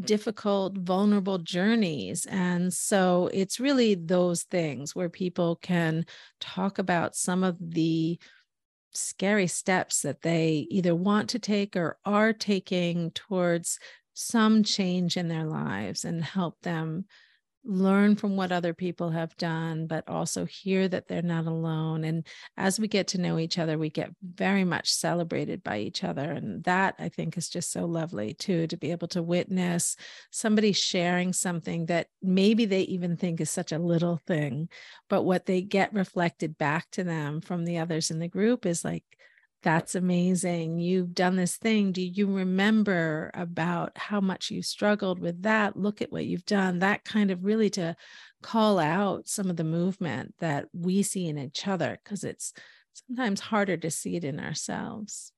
[0.00, 6.04] difficult vulnerable journeys and so it's really those things where people can
[6.40, 8.18] talk about some of the
[8.92, 13.78] scary steps that they either want to take or are taking towards
[14.18, 17.04] some change in their lives and help them
[17.68, 22.04] learn from what other people have done, but also hear that they're not alone.
[22.04, 22.24] And
[22.56, 26.30] as we get to know each other, we get very much celebrated by each other.
[26.30, 29.96] And that I think is just so lovely too, to be able to witness
[30.30, 34.68] somebody sharing something that maybe they even think is such a little thing,
[35.10, 38.84] but what they get reflected back to them from the others in the group is
[38.84, 39.04] like,
[39.62, 40.78] that's amazing.
[40.78, 41.92] You've done this thing.
[41.92, 45.76] Do you remember about how much you struggled with that?
[45.76, 46.78] Look at what you've done.
[46.78, 47.96] That kind of really to
[48.42, 52.52] call out some of the movement that we see in each other because it's
[53.08, 55.32] sometimes harder to see it in ourselves.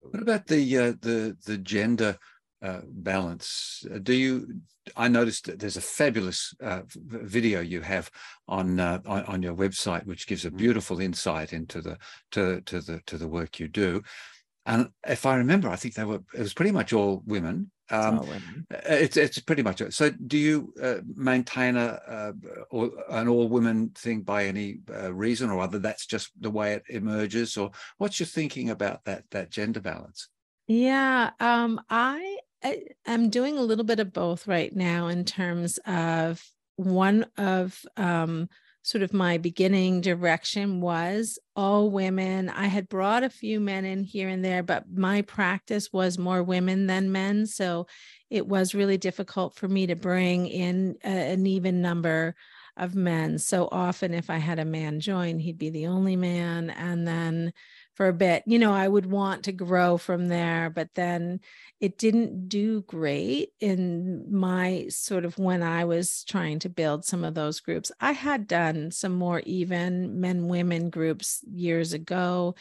[0.00, 2.16] What about the uh, the the gender
[2.62, 3.84] uh, balance?
[3.92, 4.60] Uh, do you?
[4.96, 8.10] I noticed that there's a fabulous uh, video you have
[8.48, 10.56] on, uh, on, on your website, which gives a mm.
[10.56, 11.98] beautiful insight into the
[12.32, 14.02] to to the to the work you do.
[14.66, 17.70] And if I remember, I think they were it was pretty much all women.
[17.90, 18.66] Um, all women.
[18.72, 19.94] Uh, it's it's pretty much it.
[19.94, 22.34] So, do you uh, maintain a,
[23.10, 25.78] an all women thing by any uh, reason or other?
[25.78, 30.28] That's just the way it emerges, or what's your thinking about that that gender balance?
[30.68, 35.78] Yeah, um, I, I am doing a little bit of both right now in terms
[35.86, 36.44] of
[36.76, 38.48] one of um,
[38.82, 42.48] sort of my beginning direction was all women.
[42.48, 46.42] I had brought a few men in here and there, but my practice was more
[46.42, 47.46] women than men.
[47.46, 47.86] So
[48.30, 52.34] it was really difficult for me to bring in a, an even number
[52.78, 53.38] of men.
[53.38, 56.70] So often, if I had a man join, he'd be the only man.
[56.70, 57.52] And then
[57.98, 58.44] for a bit.
[58.46, 61.40] You know, I would want to grow from there, but then
[61.80, 67.24] it didn't do great in my sort of when I was trying to build some
[67.24, 67.90] of those groups.
[67.98, 72.54] I had done some more even men women groups years ago.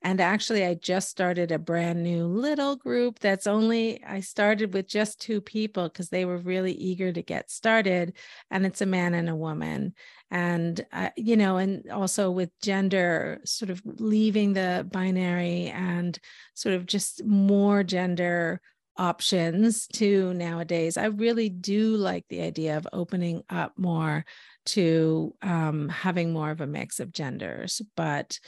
[0.00, 4.86] And actually, I just started a brand new little group that's only, I started with
[4.86, 8.12] just two people because they were really eager to get started.
[8.48, 9.94] And it's a man and a woman
[10.34, 16.18] and uh, you know and also with gender sort of leaving the binary and
[16.54, 18.60] sort of just more gender
[18.96, 20.96] options to nowadays.
[20.96, 24.24] I really do like the idea of opening up more
[24.66, 28.38] to um, having more of a mix of genders but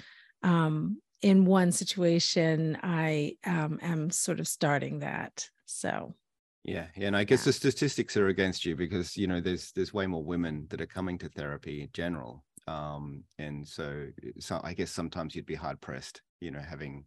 [0.42, 6.14] um, in one situation i um, am sort of starting that so
[6.66, 7.50] yeah, yeah, and I guess yeah.
[7.50, 10.86] the statistics are against you because you know there's there's way more women that are
[10.86, 14.08] coming to therapy in general, um, and so
[14.40, 17.04] so I guess sometimes you'd be hard pressed, you know, having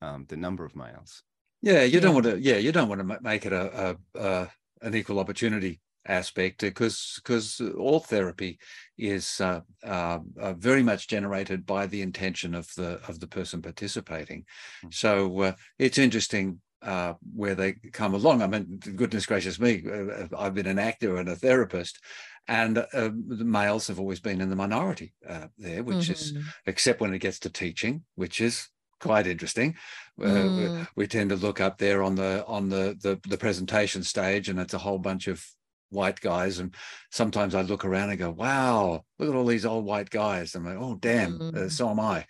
[0.00, 1.22] um, the number of males.
[1.60, 2.00] Yeah, you yeah.
[2.00, 2.40] don't want to.
[2.40, 4.48] Yeah, you don't want to make it a, a, a
[4.80, 8.58] an equal opportunity aspect because because all therapy
[8.98, 13.62] is uh, uh, uh, very much generated by the intention of the of the person
[13.62, 14.40] participating.
[14.40, 14.88] Mm-hmm.
[14.92, 18.42] So uh, it's interesting uh, where they come along.
[18.42, 22.00] I mean, goodness gracious me, uh, I've been an actor and a therapist,
[22.46, 26.12] and uh, the males have always been in the minority uh, there, which mm-hmm.
[26.12, 26.34] is,
[26.66, 28.68] except when it gets to teaching, which is
[29.00, 29.76] quite interesting.
[30.20, 30.78] Uh, mm.
[30.78, 34.48] We, we, tend to look up there on the on the, the the presentation stage,
[34.48, 35.44] and it's a whole bunch of
[35.90, 36.74] white guys and
[37.12, 40.64] sometimes i look around and go wow look at all these old white guys i'm
[40.64, 41.56] like oh damn uh, mm.
[41.56, 42.24] uh, so am i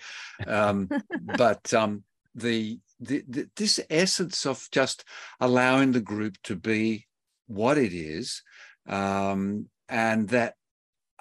[0.47, 0.89] um,
[1.39, 5.05] but um, the the, the, this essence of just
[5.41, 7.07] allowing the group to be
[7.47, 8.43] what it is,
[8.89, 10.55] um, and that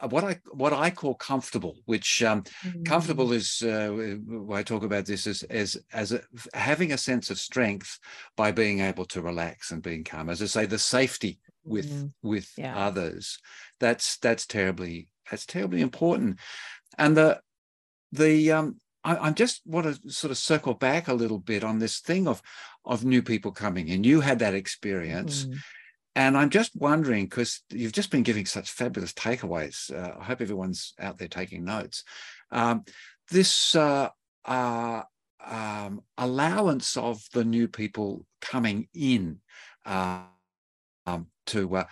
[0.01, 2.85] uh, what I what I call comfortable, which um, mm.
[2.85, 4.15] comfortable is uh,
[4.51, 6.21] I talk about this as as as a,
[6.53, 7.99] having a sense of strength
[8.35, 10.29] by being able to relax and being calm.
[10.29, 12.11] As I say, the safety with mm.
[12.21, 12.75] with yeah.
[12.77, 13.39] others
[13.79, 16.39] that's that's terribly that's terribly important,
[16.97, 17.39] and the
[18.11, 21.79] the um I, I just want to sort of circle back a little bit on
[21.79, 22.41] this thing of
[22.85, 24.03] of new people coming in.
[24.03, 25.45] You had that experience.
[25.45, 25.57] Mm.
[26.15, 29.91] And I'm just wondering, because you've just been giving such fabulous takeaways.
[29.91, 32.03] Uh, I hope everyone's out there taking notes.
[32.51, 32.83] Um,
[33.31, 34.09] this uh,
[34.45, 35.01] uh,
[35.43, 39.39] um, allowance of the new people coming in
[39.87, 40.21] uh,
[41.07, 41.85] um, to, uh,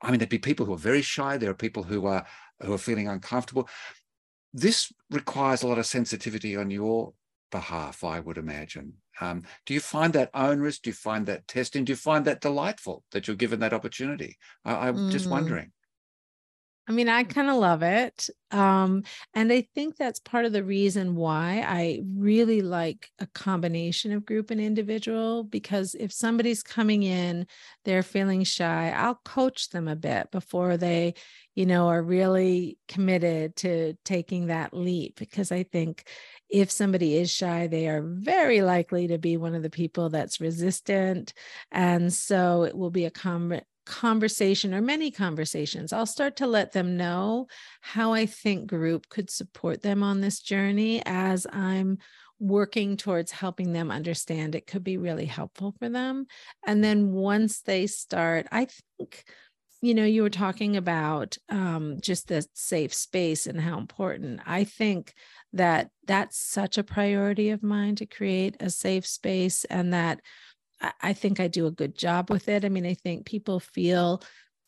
[0.00, 1.36] I mean, there'd be people who are very shy.
[1.36, 2.26] There are people who are
[2.60, 3.68] who are feeling uncomfortable
[4.52, 7.14] this requires a lot of sensitivity on your
[7.50, 8.94] behalf, I would imagine.
[9.20, 10.78] Um, do you find that onerous?
[10.78, 11.84] Do you find that testing?
[11.84, 14.36] Do you find that delightful that you're given that opportunity?
[14.64, 15.12] I, am mm.
[15.12, 15.70] just wondering.
[16.88, 18.28] I mean, I kind of love it.
[18.50, 24.12] Um, and I think that's part of the reason why I really like a combination
[24.12, 27.46] of group and individual, because if somebody's coming in,
[27.84, 31.14] they're feeling shy, I'll coach them a bit before they,
[31.54, 35.18] you know, are really committed to taking that leap.
[35.18, 36.08] Because I think
[36.48, 40.40] if somebody is shy, they are very likely to be one of the people that's
[40.40, 41.32] resistant.
[41.70, 46.72] And so it will be a com- conversation or many conversations, I'll start to let
[46.72, 47.48] them know
[47.80, 51.98] how I think group could support them on this journey as I'm
[52.38, 56.26] working towards helping them understand it could be really helpful for them.
[56.66, 58.66] And then once they start, I
[58.98, 59.24] think
[59.82, 64.64] you know you were talking about um, just the safe space and how important i
[64.64, 65.12] think
[65.52, 70.20] that that's such a priority of mine to create a safe space and that
[71.00, 72.64] I think I do a good job with it.
[72.64, 74.22] I mean, I think people feel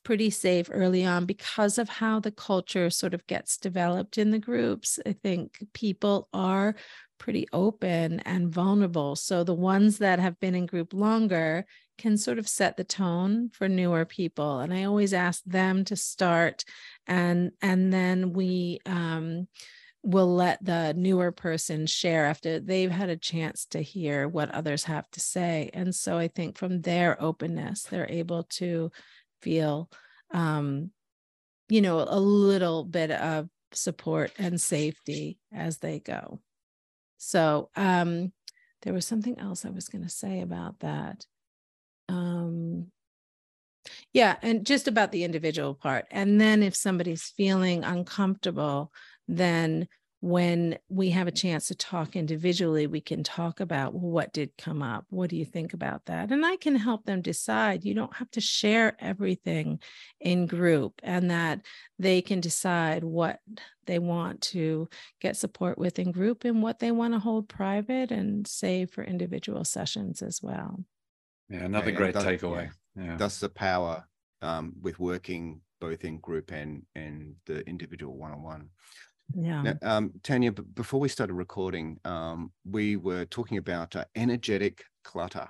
[0.05, 4.39] pretty safe early on because of how the culture sort of gets developed in the
[4.39, 4.99] groups.
[5.07, 6.77] I think people are
[7.25, 9.17] pretty open and vulnerable.
[9.17, 11.65] So the ones that have been in group longer
[11.97, 14.61] can sort of set the tone for newer people.
[14.61, 16.65] And I always ask them to start
[17.07, 19.49] and and then we um
[20.03, 24.85] will let the newer person share after they've had a chance to hear what others
[24.85, 25.71] have to say.
[25.73, 28.93] And so I think from their openness, they're able to
[29.41, 29.89] feel,
[30.31, 30.91] um,
[31.71, 36.39] you know, a little bit of support and safety as they go.
[37.25, 38.33] So um,
[38.83, 41.25] there was something else I was going to say about that.
[42.09, 42.91] Um,
[44.13, 46.07] yeah, and just about the individual part.
[46.11, 48.93] And then if somebody's feeling uncomfortable,
[49.27, 49.89] then
[50.25, 54.57] when we have a chance to talk individually, we can talk about well, what did
[54.57, 55.05] come up?
[55.11, 56.33] What do you think about that?
[56.33, 57.85] And I can help them decide.
[57.85, 59.81] You don't have to share everything
[60.21, 61.61] in group, and that
[61.99, 63.39] they can decide what
[63.85, 64.89] they want to
[65.21, 69.05] get support with in group and what they want to hold private and save for
[69.05, 70.83] individual sessions as well.
[71.51, 72.71] Yeah, another yeah, great takeaway.
[72.97, 73.17] Yeah.
[73.19, 74.09] That's the power
[74.41, 78.71] um, with working both in group and and the individual one on one.
[79.33, 79.63] Yeah.
[79.63, 84.85] Now, um, Tanya, b- before we started recording, um, we were talking about uh, energetic
[85.03, 85.49] clutter.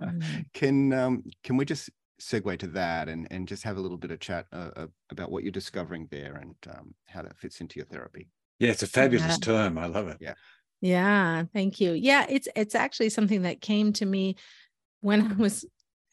[0.00, 0.44] Mm.
[0.52, 4.10] can um, can we just segue to that and and just have a little bit
[4.10, 7.78] of chat uh, uh, about what you're discovering there and um, how that fits into
[7.78, 8.28] your therapy?
[8.58, 9.36] Yeah, it's a fabulous yeah.
[9.40, 9.78] term.
[9.78, 10.18] I love it.
[10.20, 10.34] Yeah.
[10.82, 11.92] Yeah, thank you.
[11.92, 14.36] Yeah, it's it's actually something that came to me
[15.00, 15.64] when I was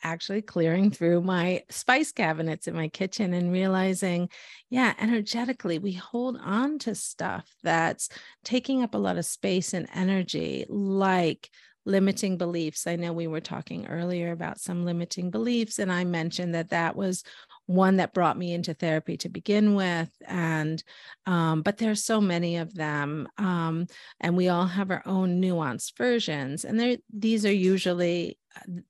[0.04, 4.30] actually clearing through my spice cabinets in my kitchen and realizing,
[4.70, 8.10] yeah, energetically, we hold on to stuff that's
[8.44, 11.50] taking up a lot of space and energy, like
[11.86, 12.86] limiting beliefs.
[12.86, 16.96] I know we were talking earlier about some limiting beliefs, and I mentioned that that
[16.96, 17.24] was
[17.68, 20.82] one that brought me into therapy to begin with and
[21.26, 23.86] um, but there's so many of them um,
[24.22, 28.40] and we all have our own nuanced versions and these are usually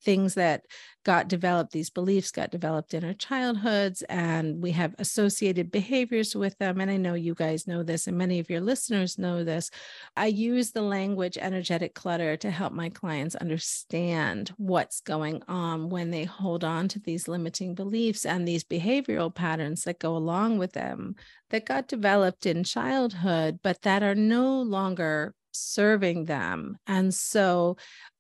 [0.03, 0.65] things that
[1.03, 6.57] got developed, these beliefs got developed in our childhoods, and we have associated behaviors with
[6.57, 6.81] them.
[6.81, 9.71] And I know you guys know this, and many of your listeners know this.
[10.15, 16.11] I use the language energetic clutter to help my clients understand what's going on when
[16.11, 20.73] they hold on to these limiting beliefs and these behavioral patterns that go along with
[20.73, 21.15] them
[21.49, 26.77] that got developed in childhood, but that are no longer serving them.
[26.85, 27.77] And so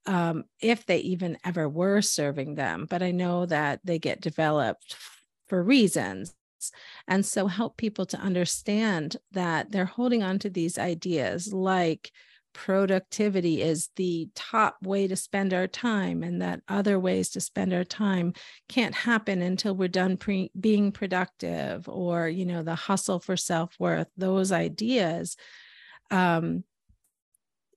[0.07, 2.87] um, if they even ever were serving them.
[2.89, 4.95] But I know that they get developed
[5.47, 6.33] for reasons.
[7.07, 12.11] And so help people to understand that they're holding on to these ideas like
[12.53, 17.71] productivity is the top way to spend our time and that other ways to spend
[17.71, 18.33] our time
[18.67, 24.07] can't happen until we're done pre- being productive or you know the hustle for self-worth
[24.17, 25.37] those ideas
[26.09, 26.63] um,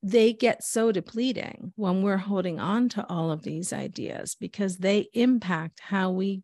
[0.03, 5.09] they get so depleting when we're holding on to all of these ideas because they
[5.13, 6.43] impact how we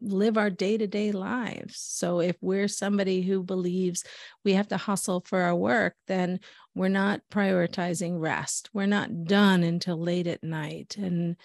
[0.00, 1.78] live our day-to-day lives.
[1.78, 4.04] So if we're somebody who believes
[4.44, 6.40] we have to hustle for our work then
[6.74, 8.70] we're not prioritizing rest.
[8.72, 11.36] We're not done until late at night and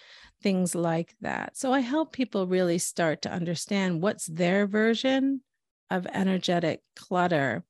[0.42, 1.58] things like that.
[1.58, 5.42] So i help people really start to understand what's their version
[5.90, 7.64] of energetic clutter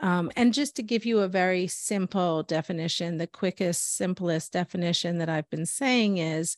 [0.00, 5.28] um, and just to give you a very simple definition, the quickest, simplest definition that
[5.28, 6.56] I've been saying is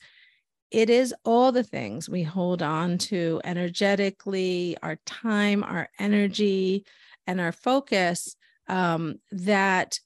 [0.70, 6.84] it is all the things we hold on to energetically, our time, our energy,
[7.26, 8.36] and our focus
[8.68, 9.98] um, that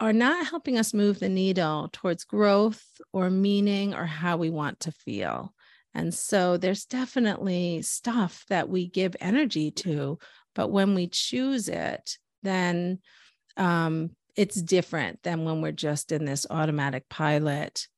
[0.00, 4.80] are not helping us move the needle towards growth or meaning or how we want
[4.80, 5.52] to feel.
[5.94, 10.18] And so there's definitely stuff that we give energy to,
[10.54, 13.00] but when we choose it, then
[13.56, 17.88] um, it's different than when we're just in this automatic pilot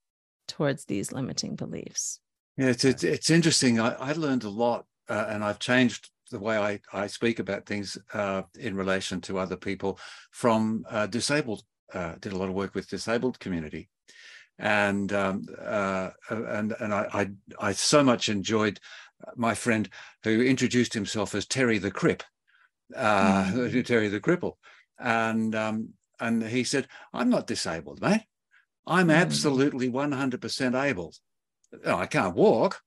[0.49, 2.21] towards these limiting beliefs.
[2.57, 3.79] Yeah, it's it's, it's interesting.
[3.79, 7.67] I, I learned a lot, uh, and I've changed the way I, I speak about
[7.67, 9.99] things uh, in relation to other people
[10.31, 11.63] from uh, disabled.
[11.93, 13.89] Uh, did a lot of work with disabled community,
[14.59, 17.31] and um, uh, and and I, I
[17.69, 18.79] I so much enjoyed
[19.37, 19.89] my friend
[20.25, 22.23] who introduced himself as Terry the Crip
[22.95, 23.85] uh, mm.
[23.85, 24.55] Terry the cripple,
[24.99, 28.25] and um, and he said, "I'm not disabled, mate.
[28.87, 29.15] I'm mm.
[29.15, 31.15] absolutely 100% able.
[31.85, 32.81] Oh, I can't walk,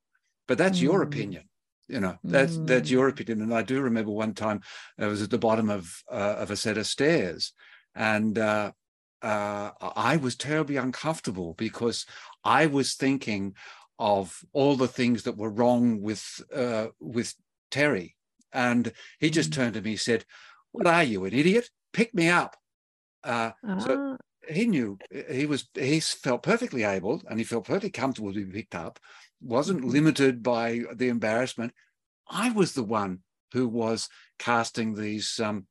[0.48, 0.84] but that's mm.
[0.84, 1.44] your opinion."
[1.88, 3.12] You know, that's that's your mm.
[3.12, 3.42] opinion.
[3.42, 4.62] And I do remember one time
[4.98, 7.54] I was at the bottom of uh, of a set of stairs,
[7.96, 8.72] and uh,
[9.22, 12.06] uh, I was terribly uncomfortable because
[12.44, 13.56] I was thinking
[13.98, 17.34] of all the things that were wrong with uh, with
[17.72, 18.16] Terry,
[18.54, 19.56] and he just mm.
[19.56, 20.26] turned to me and said,
[20.72, 21.70] "What are you, an idiot?
[21.92, 22.56] Pick me up."
[23.24, 24.18] Uh, So ah.
[24.54, 24.98] he knew
[25.30, 29.00] he was he felt perfectly able and he felt perfectly comfortable to be picked up.
[29.42, 29.90] wasn't mm-hmm.
[29.90, 31.74] limited by the embarrassment.
[32.30, 33.20] I was the one
[33.54, 35.68] who was casting these um,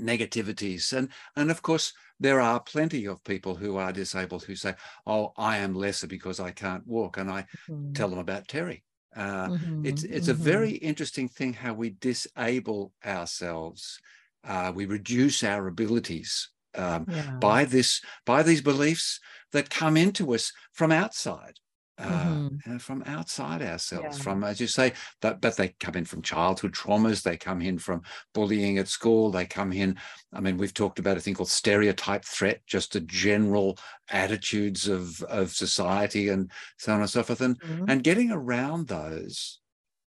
[0.00, 4.74] negativities, and and of course there are plenty of people who are disabled who say,
[5.06, 7.92] "Oh, I am lesser because I can't walk," and I mm-hmm.
[7.92, 8.84] tell them about Terry.
[9.14, 10.40] Uh, mm-hmm, it's it's mm-hmm.
[10.40, 14.00] a very interesting thing how we disable ourselves,
[14.44, 17.36] uh, we reduce our abilities um, yeah.
[17.40, 19.20] by this by these beliefs
[19.52, 21.58] that come into us from outside
[22.00, 22.74] mm-hmm.
[22.74, 24.22] uh, from outside ourselves, yeah.
[24.22, 27.78] from, as you say, but, but they come in from childhood traumas, they come in
[27.78, 28.02] from
[28.34, 29.96] bullying at school, they come in.
[30.32, 33.78] I mean, we've talked about a thing called stereotype threat, just the general
[34.10, 37.40] attitudes of, of society and so on and so forth.
[37.40, 37.84] And, mm-hmm.
[37.88, 39.60] and getting around those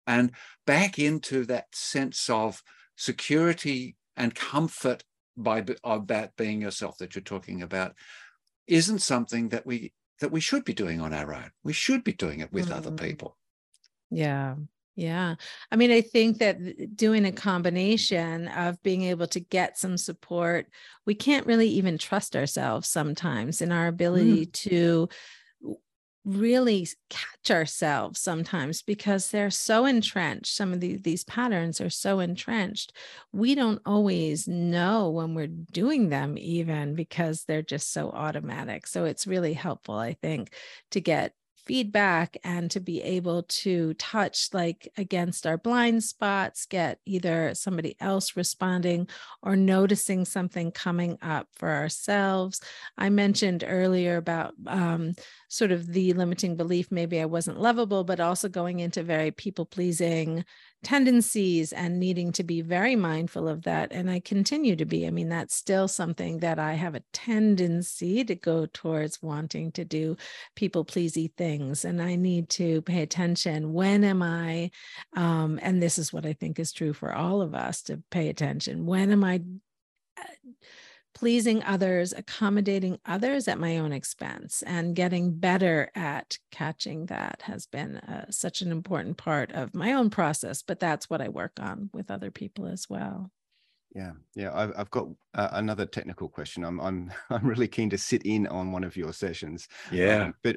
[0.07, 0.33] and
[0.67, 2.63] back into that sense of
[2.97, 5.05] security and comfort
[5.37, 7.95] by about being yourself that you're talking about
[8.67, 11.51] isn't something that we that we should be doing on our own.
[11.65, 12.75] We should be doing it with mm-hmm.
[12.75, 13.37] other people.
[14.11, 14.57] Yeah.
[14.97, 15.37] Yeah.
[15.71, 20.67] I mean, I think that doing a combination of being able to get some support,
[21.07, 24.53] we can't really even trust ourselves sometimes in our ability mm.
[24.55, 25.09] to
[26.29, 32.21] really catch ourselves sometimes because they're so entrenched some of these these patterns are so
[32.21, 32.93] entrenched
[33.33, 38.87] we don't always know when we're doing them even because they're just so automatic.
[38.87, 40.53] So it's really helpful i think
[40.91, 41.33] to get
[41.69, 47.95] feedback and to be able to touch like against our blind spots, get either somebody
[48.01, 49.07] else responding
[49.43, 52.61] or noticing something coming up for ourselves.
[52.97, 55.13] I mentioned earlier about um,
[55.49, 59.67] sort of the limiting belief maybe I wasn't lovable, but also going into very people
[59.67, 60.45] pleasing
[60.83, 63.93] tendencies and needing to be very mindful of that.
[63.93, 65.07] And I continue to be.
[65.07, 69.85] I mean, that's still something that I have a tendency to go towards wanting to
[69.85, 70.17] do
[70.55, 71.85] people pleasy things.
[71.85, 73.73] And I need to pay attention.
[73.73, 74.71] When am I,
[75.17, 78.29] um, and this is what I think is true for all of us to pay
[78.29, 78.87] attention.
[78.87, 79.43] When am I?
[80.19, 80.25] Uh,
[81.15, 87.67] pleasing others, accommodating others at my own expense, and getting better at catching that has
[87.67, 90.63] been uh, such an important part of my own process.
[90.63, 93.31] But that's what I work on with other people as well.
[93.95, 94.51] Yeah, yeah.
[94.55, 96.65] I've, I've got uh, another technical question.
[96.65, 99.67] I'm I'm I'm really keen to sit in on one of your sessions.
[99.91, 100.57] Yeah, um, but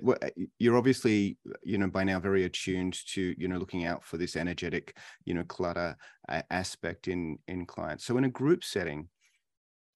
[0.60, 4.36] you're obviously you know by now very attuned to you know looking out for this
[4.36, 5.96] energetic you know clutter
[6.50, 8.06] aspect in in clients.
[8.06, 9.08] So in a group setting,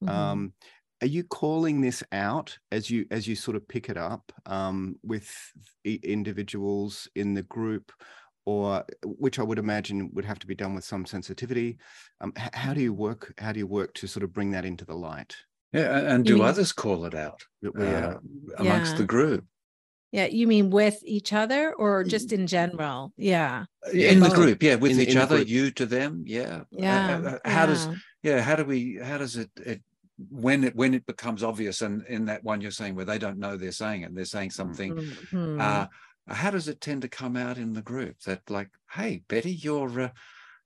[0.04, 0.10] Mm-hmm.
[0.10, 0.54] Um,
[1.02, 4.96] are you calling this out as you as you sort of pick it up um,
[5.04, 5.30] with
[5.84, 7.92] individuals in the group,
[8.46, 11.78] or which I would imagine would have to be done with some sensitivity?
[12.22, 13.34] Um, how do you work?
[13.38, 15.36] How do you work to sort of bring that into the light?
[15.74, 18.16] Yeah, and do mean, others call it out uh,
[18.58, 18.98] amongst yeah.
[18.98, 19.46] the group?
[20.16, 23.12] Yeah, you mean with each other or just in general?
[23.18, 23.66] Yeah.
[23.92, 26.62] In the group, yeah, with in, each in other, you to them, yeah.
[26.72, 27.22] Yeah.
[27.22, 27.66] Uh, uh, how yeah.
[27.66, 27.90] does
[28.26, 29.82] yeah, how do we how does it, it
[30.32, 33.38] when it when it becomes obvious and in that one you're saying where they don't
[33.38, 35.62] know they're saying it they're saying something mm-hmm.
[35.62, 35.86] uh,
[36.28, 40.02] how does it tend to come out in the group that like hey betty you're
[40.02, 40.10] uh,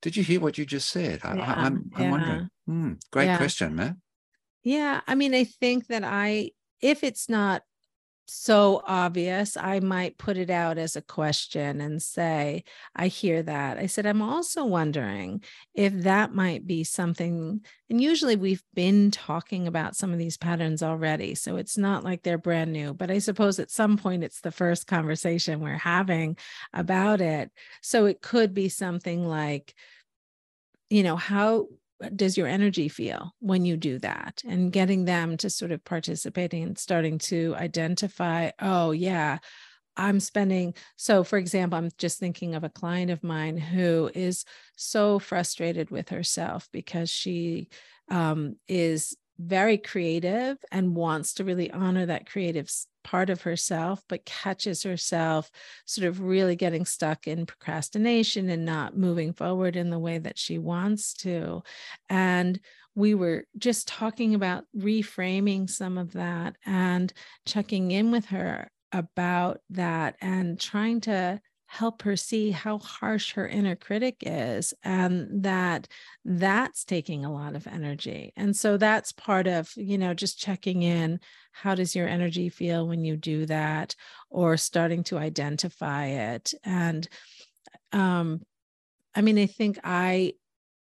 [0.02, 2.12] did you hear what you just said I, am I'm, I'm yeah.
[2.12, 3.38] wondering hmm, great yeah.
[3.38, 4.02] question man
[4.64, 6.52] yeah i mean i think that i
[6.82, 7.64] if it's not
[8.30, 12.64] so obvious, I might put it out as a question and say,
[12.96, 13.78] I hear that.
[13.78, 17.62] I said, I'm also wondering if that might be something.
[17.90, 21.36] And usually we've been talking about some of these patterns already.
[21.36, 24.52] So it's not like they're brand new, but I suppose at some point it's the
[24.52, 26.38] first conversation we're having
[26.74, 27.52] about it.
[27.82, 29.74] So it could be something like,
[30.90, 31.68] you know, how
[32.16, 34.42] does your energy feel when you do that?
[34.48, 39.38] And getting them to sort of participating and starting to identify oh yeah
[39.98, 44.46] i'm spending so for example i'm just thinking of a client of mine who is
[44.76, 47.70] so frustrated with herself because she
[48.10, 52.70] um, is very creative and wants to really honor that creative
[53.04, 55.50] part of herself, but catches herself
[55.86, 60.38] sort of really getting stuck in procrastination and not moving forward in the way that
[60.38, 61.64] she wants to.
[62.10, 62.60] And
[62.96, 67.14] we were just talking about reframing some of that and
[67.46, 71.40] checking in with her about that and trying to
[71.72, 75.88] help her see how harsh her inner critic is and that
[76.26, 78.34] that's taking a lot of energy.
[78.36, 81.20] And so that's part of you know just checking in
[81.52, 83.96] how does your energy feel when you do that?
[84.32, 86.54] or starting to identify it.
[86.64, 87.08] And
[87.92, 88.42] um
[89.16, 90.34] i mean i think i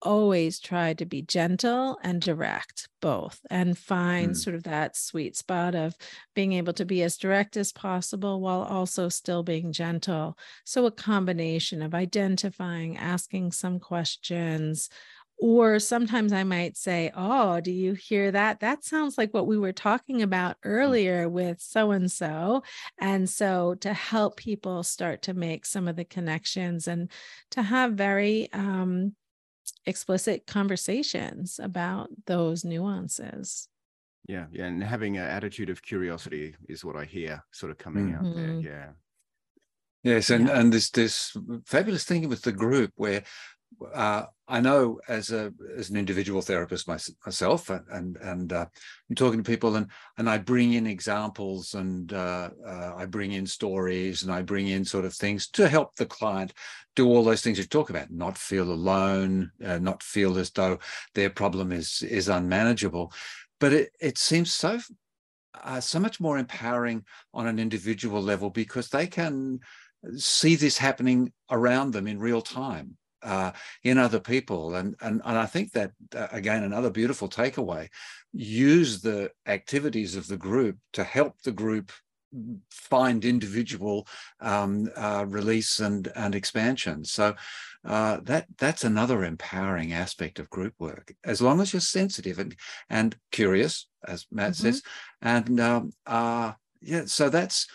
[0.06, 4.38] always try to be gentle and direct both and find mm.
[4.38, 5.96] sort of that sweet spot of
[6.36, 10.92] being able to be as direct as possible while also still being gentle so a
[10.92, 14.90] combination of identifying asking some questions
[15.38, 18.62] or sometimes I might say, Oh, do you hear that?
[18.62, 20.60] That sounds like what we were talking about mm.
[20.64, 22.64] earlier with so and so.
[23.00, 27.12] And so to help people start to make some of the connections and
[27.52, 29.14] to have very um,
[29.86, 33.68] explicit conversations about those nuances.
[34.28, 38.08] Yeah, yeah, and having an attitude of curiosity is what I hear sort of coming
[38.08, 38.26] mm-hmm.
[38.26, 38.48] out there.
[38.48, 38.68] Mm-hmm.
[38.68, 38.90] Yeah.
[40.04, 40.60] Yes, and yeah.
[40.60, 43.24] and this this fabulous thing with the group where
[43.94, 48.66] uh, I know as a as an individual therapist myself, and and uh,
[49.10, 53.32] I'm talking to people, and and I bring in examples, and uh, uh, I bring
[53.32, 56.54] in stories, and I bring in sort of things to help the client
[56.96, 60.78] do all those things you talk about, not feel alone, uh, not feel as though
[61.16, 63.12] their problem is is unmanageable.
[63.60, 64.80] But it it seems so
[65.64, 67.04] uh, so much more empowering
[67.34, 69.60] on an individual level because they can
[70.18, 72.96] see this happening around them in real time
[73.26, 73.52] uh,
[73.84, 74.76] in other people.
[74.76, 77.90] And, and, and I think that, uh, again, another beautiful takeaway
[78.32, 81.92] use the activities of the group to help the group
[82.70, 84.08] find individual
[84.42, 87.04] um, uh, release and, and expansion.
[87.06, 87.36] So
[87.86, 91.14] uh, that that's another empowering aspect of group work.
[91.24, 92.56] As long as you're sensitive and
[92.90, 94.64] and curious, as Matt mm-hmm.
[94.64, 94.82] says,
[95.22, 97.68] and um, uh, yeah, so that's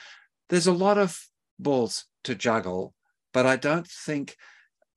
[0.48, 1.18] there's a lot of
[1.58, 2.94] balls to juggle,
[3.32, 4.36] but I don't think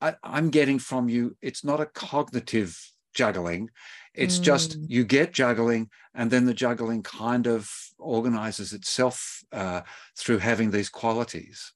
[0.04, 2.78] I, I'm getting from you, it's not a cognitive
[3.14, 3.70] juggling.
[4.14, 4.44] It's mm.
[4.44, 9.82] just you get juggling, and then the juggling kind of organizes itself uh,
[10.18, 11.72] through having these qualities.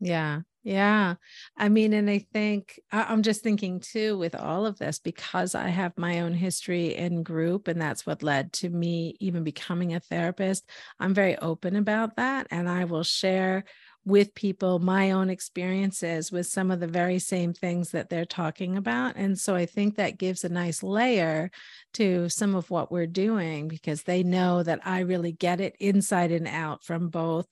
[0.00, 0.40] Yeah.
[0.62, 1.14] Yeah.
[1.56, 5.68] I mean, and I think I'm just thinking too with all of this because I
[5.68, 10.00] have my own history in group, and that's what led to me even becoming a
[10.00, 10.68] therapist.
[10.98, 12.46] I'm very open about that.
[12.50, 13.64] And I will share
[14.06, 18.76] with people my own experiences with some of the very same things that they're talking
[18.76, 19.14] about.
[19.16, 21.50] And so I think that gives a nice layer
[21.94, 26.32] to some of what we're doing because they know that I really get it inside
[26.32, 27.46] and out from both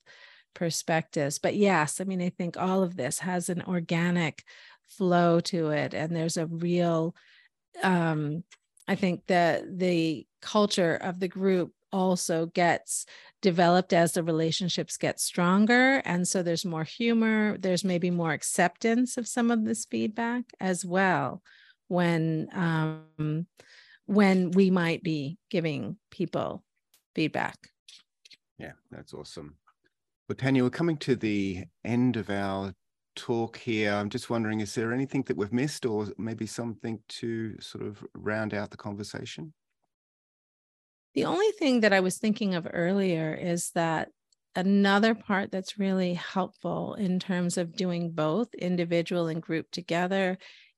[0.55, 1.37] perspectives.
[1.37, 4.43] But yes, I mean, I think all of this has an organic
[4.87, 7.15] flow to it, and there's a real,
[7.83, 8.43] um,
[8.87, 13.05] I think that the culture of the group also gets
[13.41, 16.01] developed as the relationships get stronger.
[16.05, 20.85] And so there's more humor there's maybe more acceptance of some of this feedback as
[20.85, 21.41] well
[21.87, 23.47] when um,
[24.05, 26.63] when we might be giving people
[27.15, 27.57] feedback.
[28.57, 29.55] Yeah that's awesome.
[30.27, 32.73] Well tanya we're coming to the end of our
[33.15, 33.93] talk here.
[33.93, 38.05] I'm just wondering is there anything that we've missed or maybe something to sort of
[38.13, 39.53] round out the conversation
[41.19, 44.07] the only thing that I was thinking of earlier is that
[44.55, 50.37] another part that's really helpful in terms of doing both individual and group together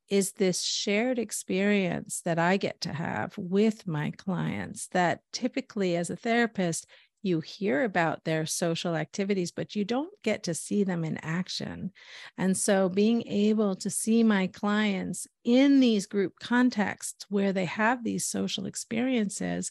[0.10, 6.10] is this shared experience that I get to have with my clients that typically as
[6.10, 6.88] a therapist
[7.22, 11.92] you hear about their social activities, but you don't get to see them in action.
[12.36, 18.04] And so, being able to see my clients in these group contexts where they have
[18.04, 19.70] these social experiences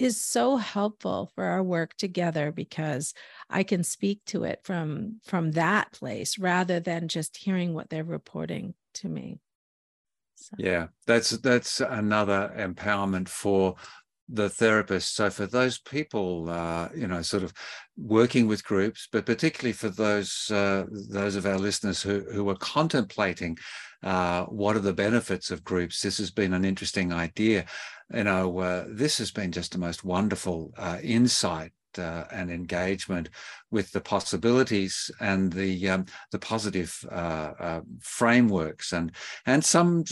[0.00, 3.12] is so helpful for our work together because
[3.48, 8.04] I can speak to it from from that place rather than just hearing what they're
[8.04, 9.40] reporting to me.
[10.36, 10.56] So.
[10.58, 13.76] Yeah, that's that's another empowerment for
[14.32, 15.16] the therapist.
[15.16, 17.52] So for those people, uh, you know, sort of
[17.96, 22.56] working with groups, but particularly for those uh, those of our listeners who who are
[22.56, 23.58] contemplating
[24.02, 27.66] uh, what are the benefits of groups, this has been an interesting idea
[28.12, 33.28] you know, uh, this has been just the most wonderful uh, insight uh, and engagement
[33.70, 39.12] with the possibilities and the um, the positive uh, uh, frameworks and
[39.46, 40.04] and some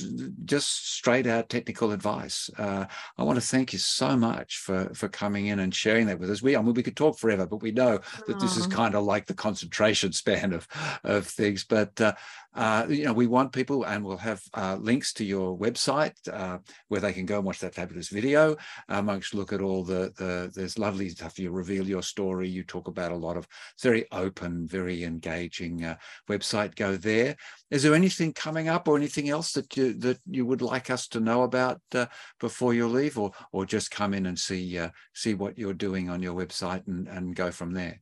[0.45, 2.51] just straight out technical advice.
[2.59, 2.87] Uh,
[3.17, 6.31] I want to thank you so much for for coming in and sharing that with
[6.31, 6.43] us.
[6.43, 9.05] We I mean we could talk forever, but we know that this is kind of
[9.05, 10.67] like the concentration span of
[11.05, 11.65] of things.
[11.65, 12.15] But uh,
[12.55, 16.59] uh, you know, we want people, and we'll have uh, links to your website uh,
[16.89, 18.57] where they can go and watch that fabulous video,
[18.89, 22.49] amongst look at all the the there's lovely stuff You reveal your story.
[22.49, 23.48] You talk about a lot of
[23.83, 25.97] very open, very engaging uh,
[26.29, 26.75] website.
[26.77, 27.37] Go there.
[27.71, 31.09] Is there anything coming up or anything else that you that you would like us
[31.09, 32.07] to know about uh,
[32.41, 36.09] before you leave, or or just come in and see uh, see what you're doing
[36.09, 38.01] on your website and and go from there?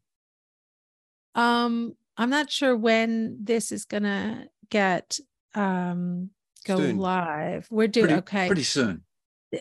[1.35, 5.19] Um, I'm not sure when this is gonna get
[5.55, 6.31] um
[6.65, 6.99] go soon.
[6.99, 7.67] live.
[7.71, 8.47] We're doing pretty, okay.
[8.47, 9.05] Pretty soon.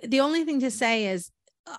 [0.03, 1.31] The only thing to say is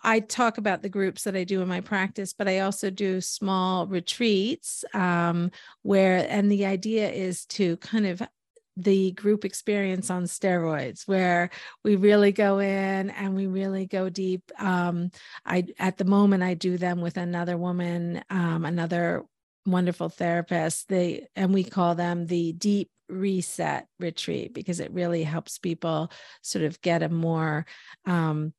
[0.02, 3.20] I talk about the groups that I do in my practice, but I also do
[3.20, 5.50] small retreats um,
[5.82, 8.22] where, and the idea is to kind of
[8.76, 11.48] the group experience on steroids where
[11.82, 15.10] we really go in and we really go deep um,
[15.46, 19.24] i at the moment i do them with another woman um, another
[19.66, 20.88] wonderful therapist.
[20.88, 26.10] They and we call them the deep reset retreat because it really helps people
[26.42, 27.66] sort of get a more
[28.04, 28.52] um,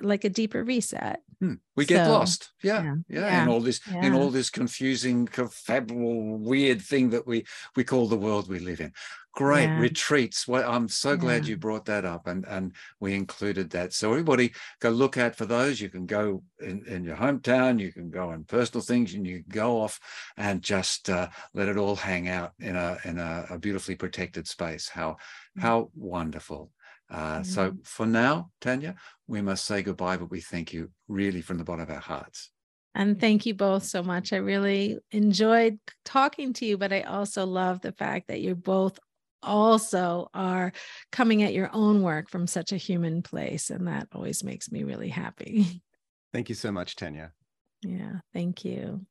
[0.00, 1.22] like a deeper reset.
[1.40, 1.54] Hmm.
[1.74, 2.50] We get so, lost.
[2.62, 2.94] Yeah, yeah.
[3.08, 3.20] Yeah.
[3.20, 3.42] yeah.
[3.42, 4.04] In all this, yeah.
[4.04, 7.46] in all this confusing, confabulable, weird thing that we
[7.76, 8.92] we call the world we live in.
[9.32, 10.48] Great retreats.
[10.48, 13.92] Well, I'm so glad you brought that up and, and we included that.
[13.92, 15.80] So everybody go look out for those.
[15.80, 19.44] You can go in, in your hometown, you can go on personal things, and you
[19.44, 20.00] can go off
[20.36, 24.48] and just uh, let it all hang out in a in a, a beautifully protected
[24.48, 24.88] space.
[24.88, 25.60] How mm-hmm.
[25.62, 26.72] how wonderful.
[27.10, 28.94] Uh, so for now, Tanya,
[29.26, 32.50] we must say goodbye, but we thank you really from the bottom of our hearts.
[32.94, 34.32] And thank you both so much.
[34.32, 38.98] I really enjoyed talking to you, but I also love the fact that you both
[39.42, 40.72] also are
[41.12, 43.70] coming at your own work from such a human place.
[43.70, 45.82] And that always makes me really happy.
[46.32, 47.32] Thank you so much, Tanya.
[47.82, 49.04] Yeah, thank you.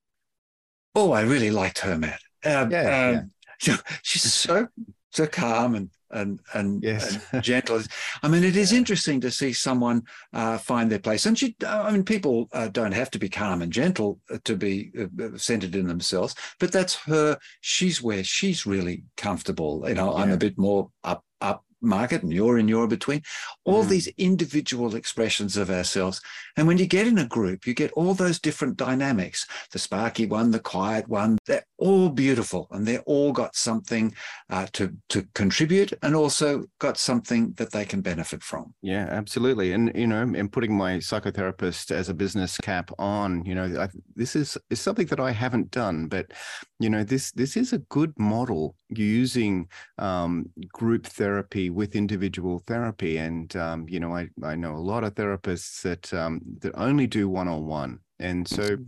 [0.95, 2.19] Oh, I really liked her, Matt.
[2.45, 3.31] Um, yeah, um,
[3.61, 3.77] yeah.
[4.03, 4.67] she's so
[5.11, 7.19] so calm and and and, yes.
[7.31, 7.81] and gentle.
[8.23, 8.79] I mean, it is yeah.
[8.79, 10.03] interesting to see someone
[10.33, 11.25] uh, find their place.
[11.25, 14.55] And she, I mean, people uh, don't have to be calm and gentle uh, to
[14.55, 17.37] be uh, uh, centered in themselves, but that's her.
[17.61, 19.83] She's where she's really comfortable.
[19.87, 20.23] You know, yeah.
[20.23, 23.21] I'm a bit more up up market and you're in your between
[23.63, 23.89] all mm.
[23.89, 26.21] these individual expressions of ourselves
[26.59, 30.25] and when you get in a group you get all those different dynamics the sparky
[30.25, 34.13] one the quiet one they're all beautiful and they're all got something
[34.49, 38.73] uh, to to contribute and also got something that they can benefit from.
[38.81, 39.73] Yeah absolutely.
[39.73, 43.89] And you know and putting my psychotherapist as a business cap on you know I,
[44.15, 46.31] this is is something that i haven't done but
[46.79, 53.17] you know this this is a good model using um, group therapy with individual therapy.
[53.17, 57.07] And um, you know I, I know a lot of therapists that um, that only
[57.07, 58.83] do one-on-one and so mm-hmm.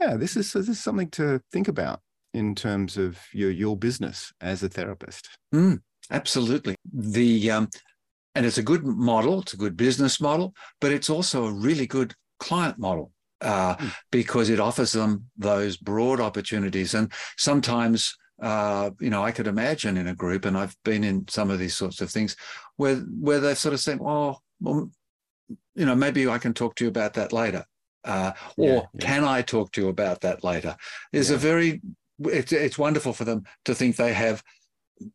[0.00, 2.00] yeah this is this is something to think about
[2.34, 5.80] in terms of your your business as a therapist mm,
[6.10, 7.68] absolutely the um,
[8.34, 11.86] and it's a good model it's a good business model but it's also a really
[11.86, 13.92] good client model uh, mm.
[14.10, 16.94] because it offers them those broad opportunities.
[16.94, 21.26] And sometimes, uh, you know, I could imagine in a group, and I've been in
[21.28, 22.36] some of these sorts of things
[22.76, 24.90] where where they've sort of said, "Well, well
[25.74, 27.64] you know, maybe I can talk to you about that later,"
[28.04, 29.00] uh, or yeah, yeah.
[29.00, 30.76] "Can I talk to you about that later?"
[31.12, 31.36] Is yeah.
[31.36, 31.82] a very
[32.20, 34.42] it's it's wonderful for them to think they have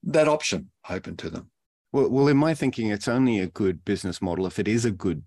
[0.04, 1.50] that option open to them.
[1.92, 4.92] Well, well, in my thinking, it's only a good business model if it is a
[4.92, 5.24] good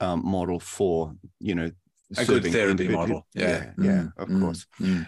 [0.00, 1.70] um, model for you know
[2.16, 3.26] a good therapy model.
[3.34, 4.66] Yeah, yeah, yeah mm, of mm, course.
[4.80, 5.06] Mm.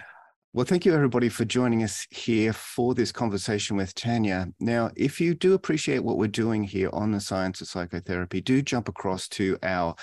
[0.58, 4.48] Well, thank you everybody for joining us here for this conversation with Tanya.
[4.58, 8.60] Now, if you do appreciate what we're doing here on the Science of Psychotherapy, do
[8.60, 9.94] jump across to our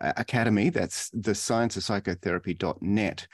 [0.00, 0.70] uh, academy.
[0.70, 3.28] That's the scienceofpsychotherapy.net.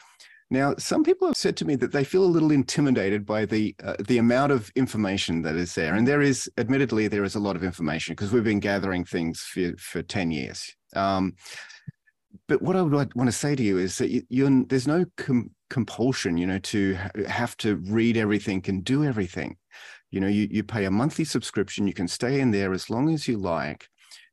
[0.51, 3.77] Now, some people have said to me that they feel a little intimidated by the
[3.85, 7.41] uh, the amount of information that is there, and there is, admittedly, there is a
[7.41, 10.75] lot of information because we've been gathering things for for ten years.
[10.97, 11.37] Um,
[12.49, 15.51] but what I would want to say to you is that you, there's no com-
[15.71, 16.97] compulsion, you know, to
[17.29, 19.57] have to read everything and do everything.
[20.11, 23.13] You know, you, you pay a monthly subscription, you can stay in there as long
[23.13, 23.89] as you like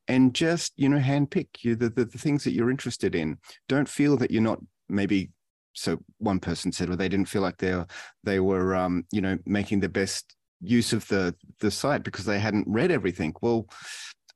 [0.07, 3.37] and just, you know, handpick you the, the, the things that you're interested in.
[3.67, 4.59] Don't feel that you're not
[4.89, 5.31] maybe
[5.73, 7.87] so one person said well they didn't feel like they were
[8.23, 12.39] they were um, you know making the best use of the the site because they
[12.39, 13.67] hadn't read everything well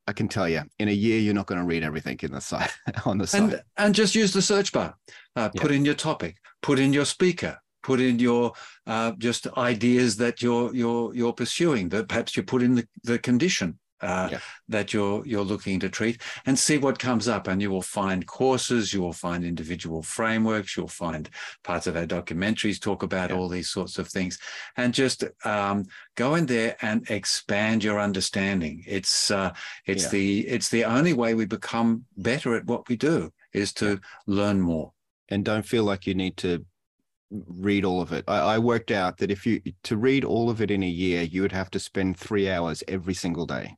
[0.08, 2.40] I can tell you, in a year, you're not going to read everything in the
[2.40, 2.72] site
[3.06, 3.42] on the site.
[3.42, 4.96] And, and just use the search bar.
[5.36, 6.38] Uh, put in your topic.
[6.62, 7.58] Put in your speaker.
[7.84, 8.54] Put in your
[8.86, 11.90] uh, just ideas that you're you're you're pursuing.
[11.90, 14.40] That perhaps you put in the, the condition uh, yeah.
[14.68, 18.28] that you're you're looking to treat and see what comes up and you will find
[18.28, 21.30] courses you will find individual frameworks you'll find
[21.64, 23.36] parts of our documentaries talk about yeah.
[23.36, 24.38] all these sorts of things
[24.78, 25.86] and just um,
[26.16, 29.52] go in there and expand your understanding it's uh,
[29.86, 30.10] it's yeah.
[30.10, 34.60] the it's the only way we become better at what we do is to learn
[34.60, 34.92] more
[35.30, 36.66] and don't feel like you need to
[37.30, 38.24] read all of it.
[38.28, 41.24] I, I, worked out that if you to read all of it in a year,
[41.24, 43.76] you would have to spend three hours every single day.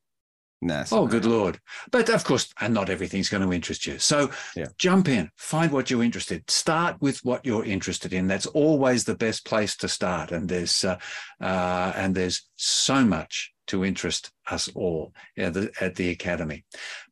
[0.91, 1.59] Oh, good lord!
[1.91, 3.97] But of course, and not everything's going to interest you.
[3.99, 4.65] So yeah.
[4.77, 6.49] jump in, find what you're interested.
[6.49, 8.27] Start with what you're interested in.
[8.27, 10.31] That's always the best place to start.
[10.31, 10.97] And there's uh,
[11.39, 16.65] uh, and there's so much to interest us all at the, at the Academy.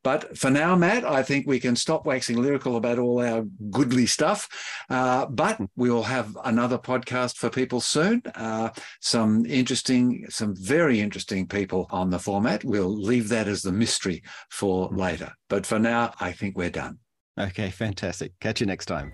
[0.03, 4.05] But for now, Matt, I think we can stop waxing lyrical about all our goodly
[4.05, 4.47] stuff.
[4.89, 8.22] Uh, but we will have another podcast for people soon.
[8.36, 8.70] Uh,
[9.01, 12.64] some interesting, some very interesting people on the format.
[12.64, 15.34] We'll leave that as the mystery for later.
[15.49, 16.99] But for now, I think we're done.
[17.39, 18.34] Okay, fantastic.
[18.39, 19.14] Catch you next time.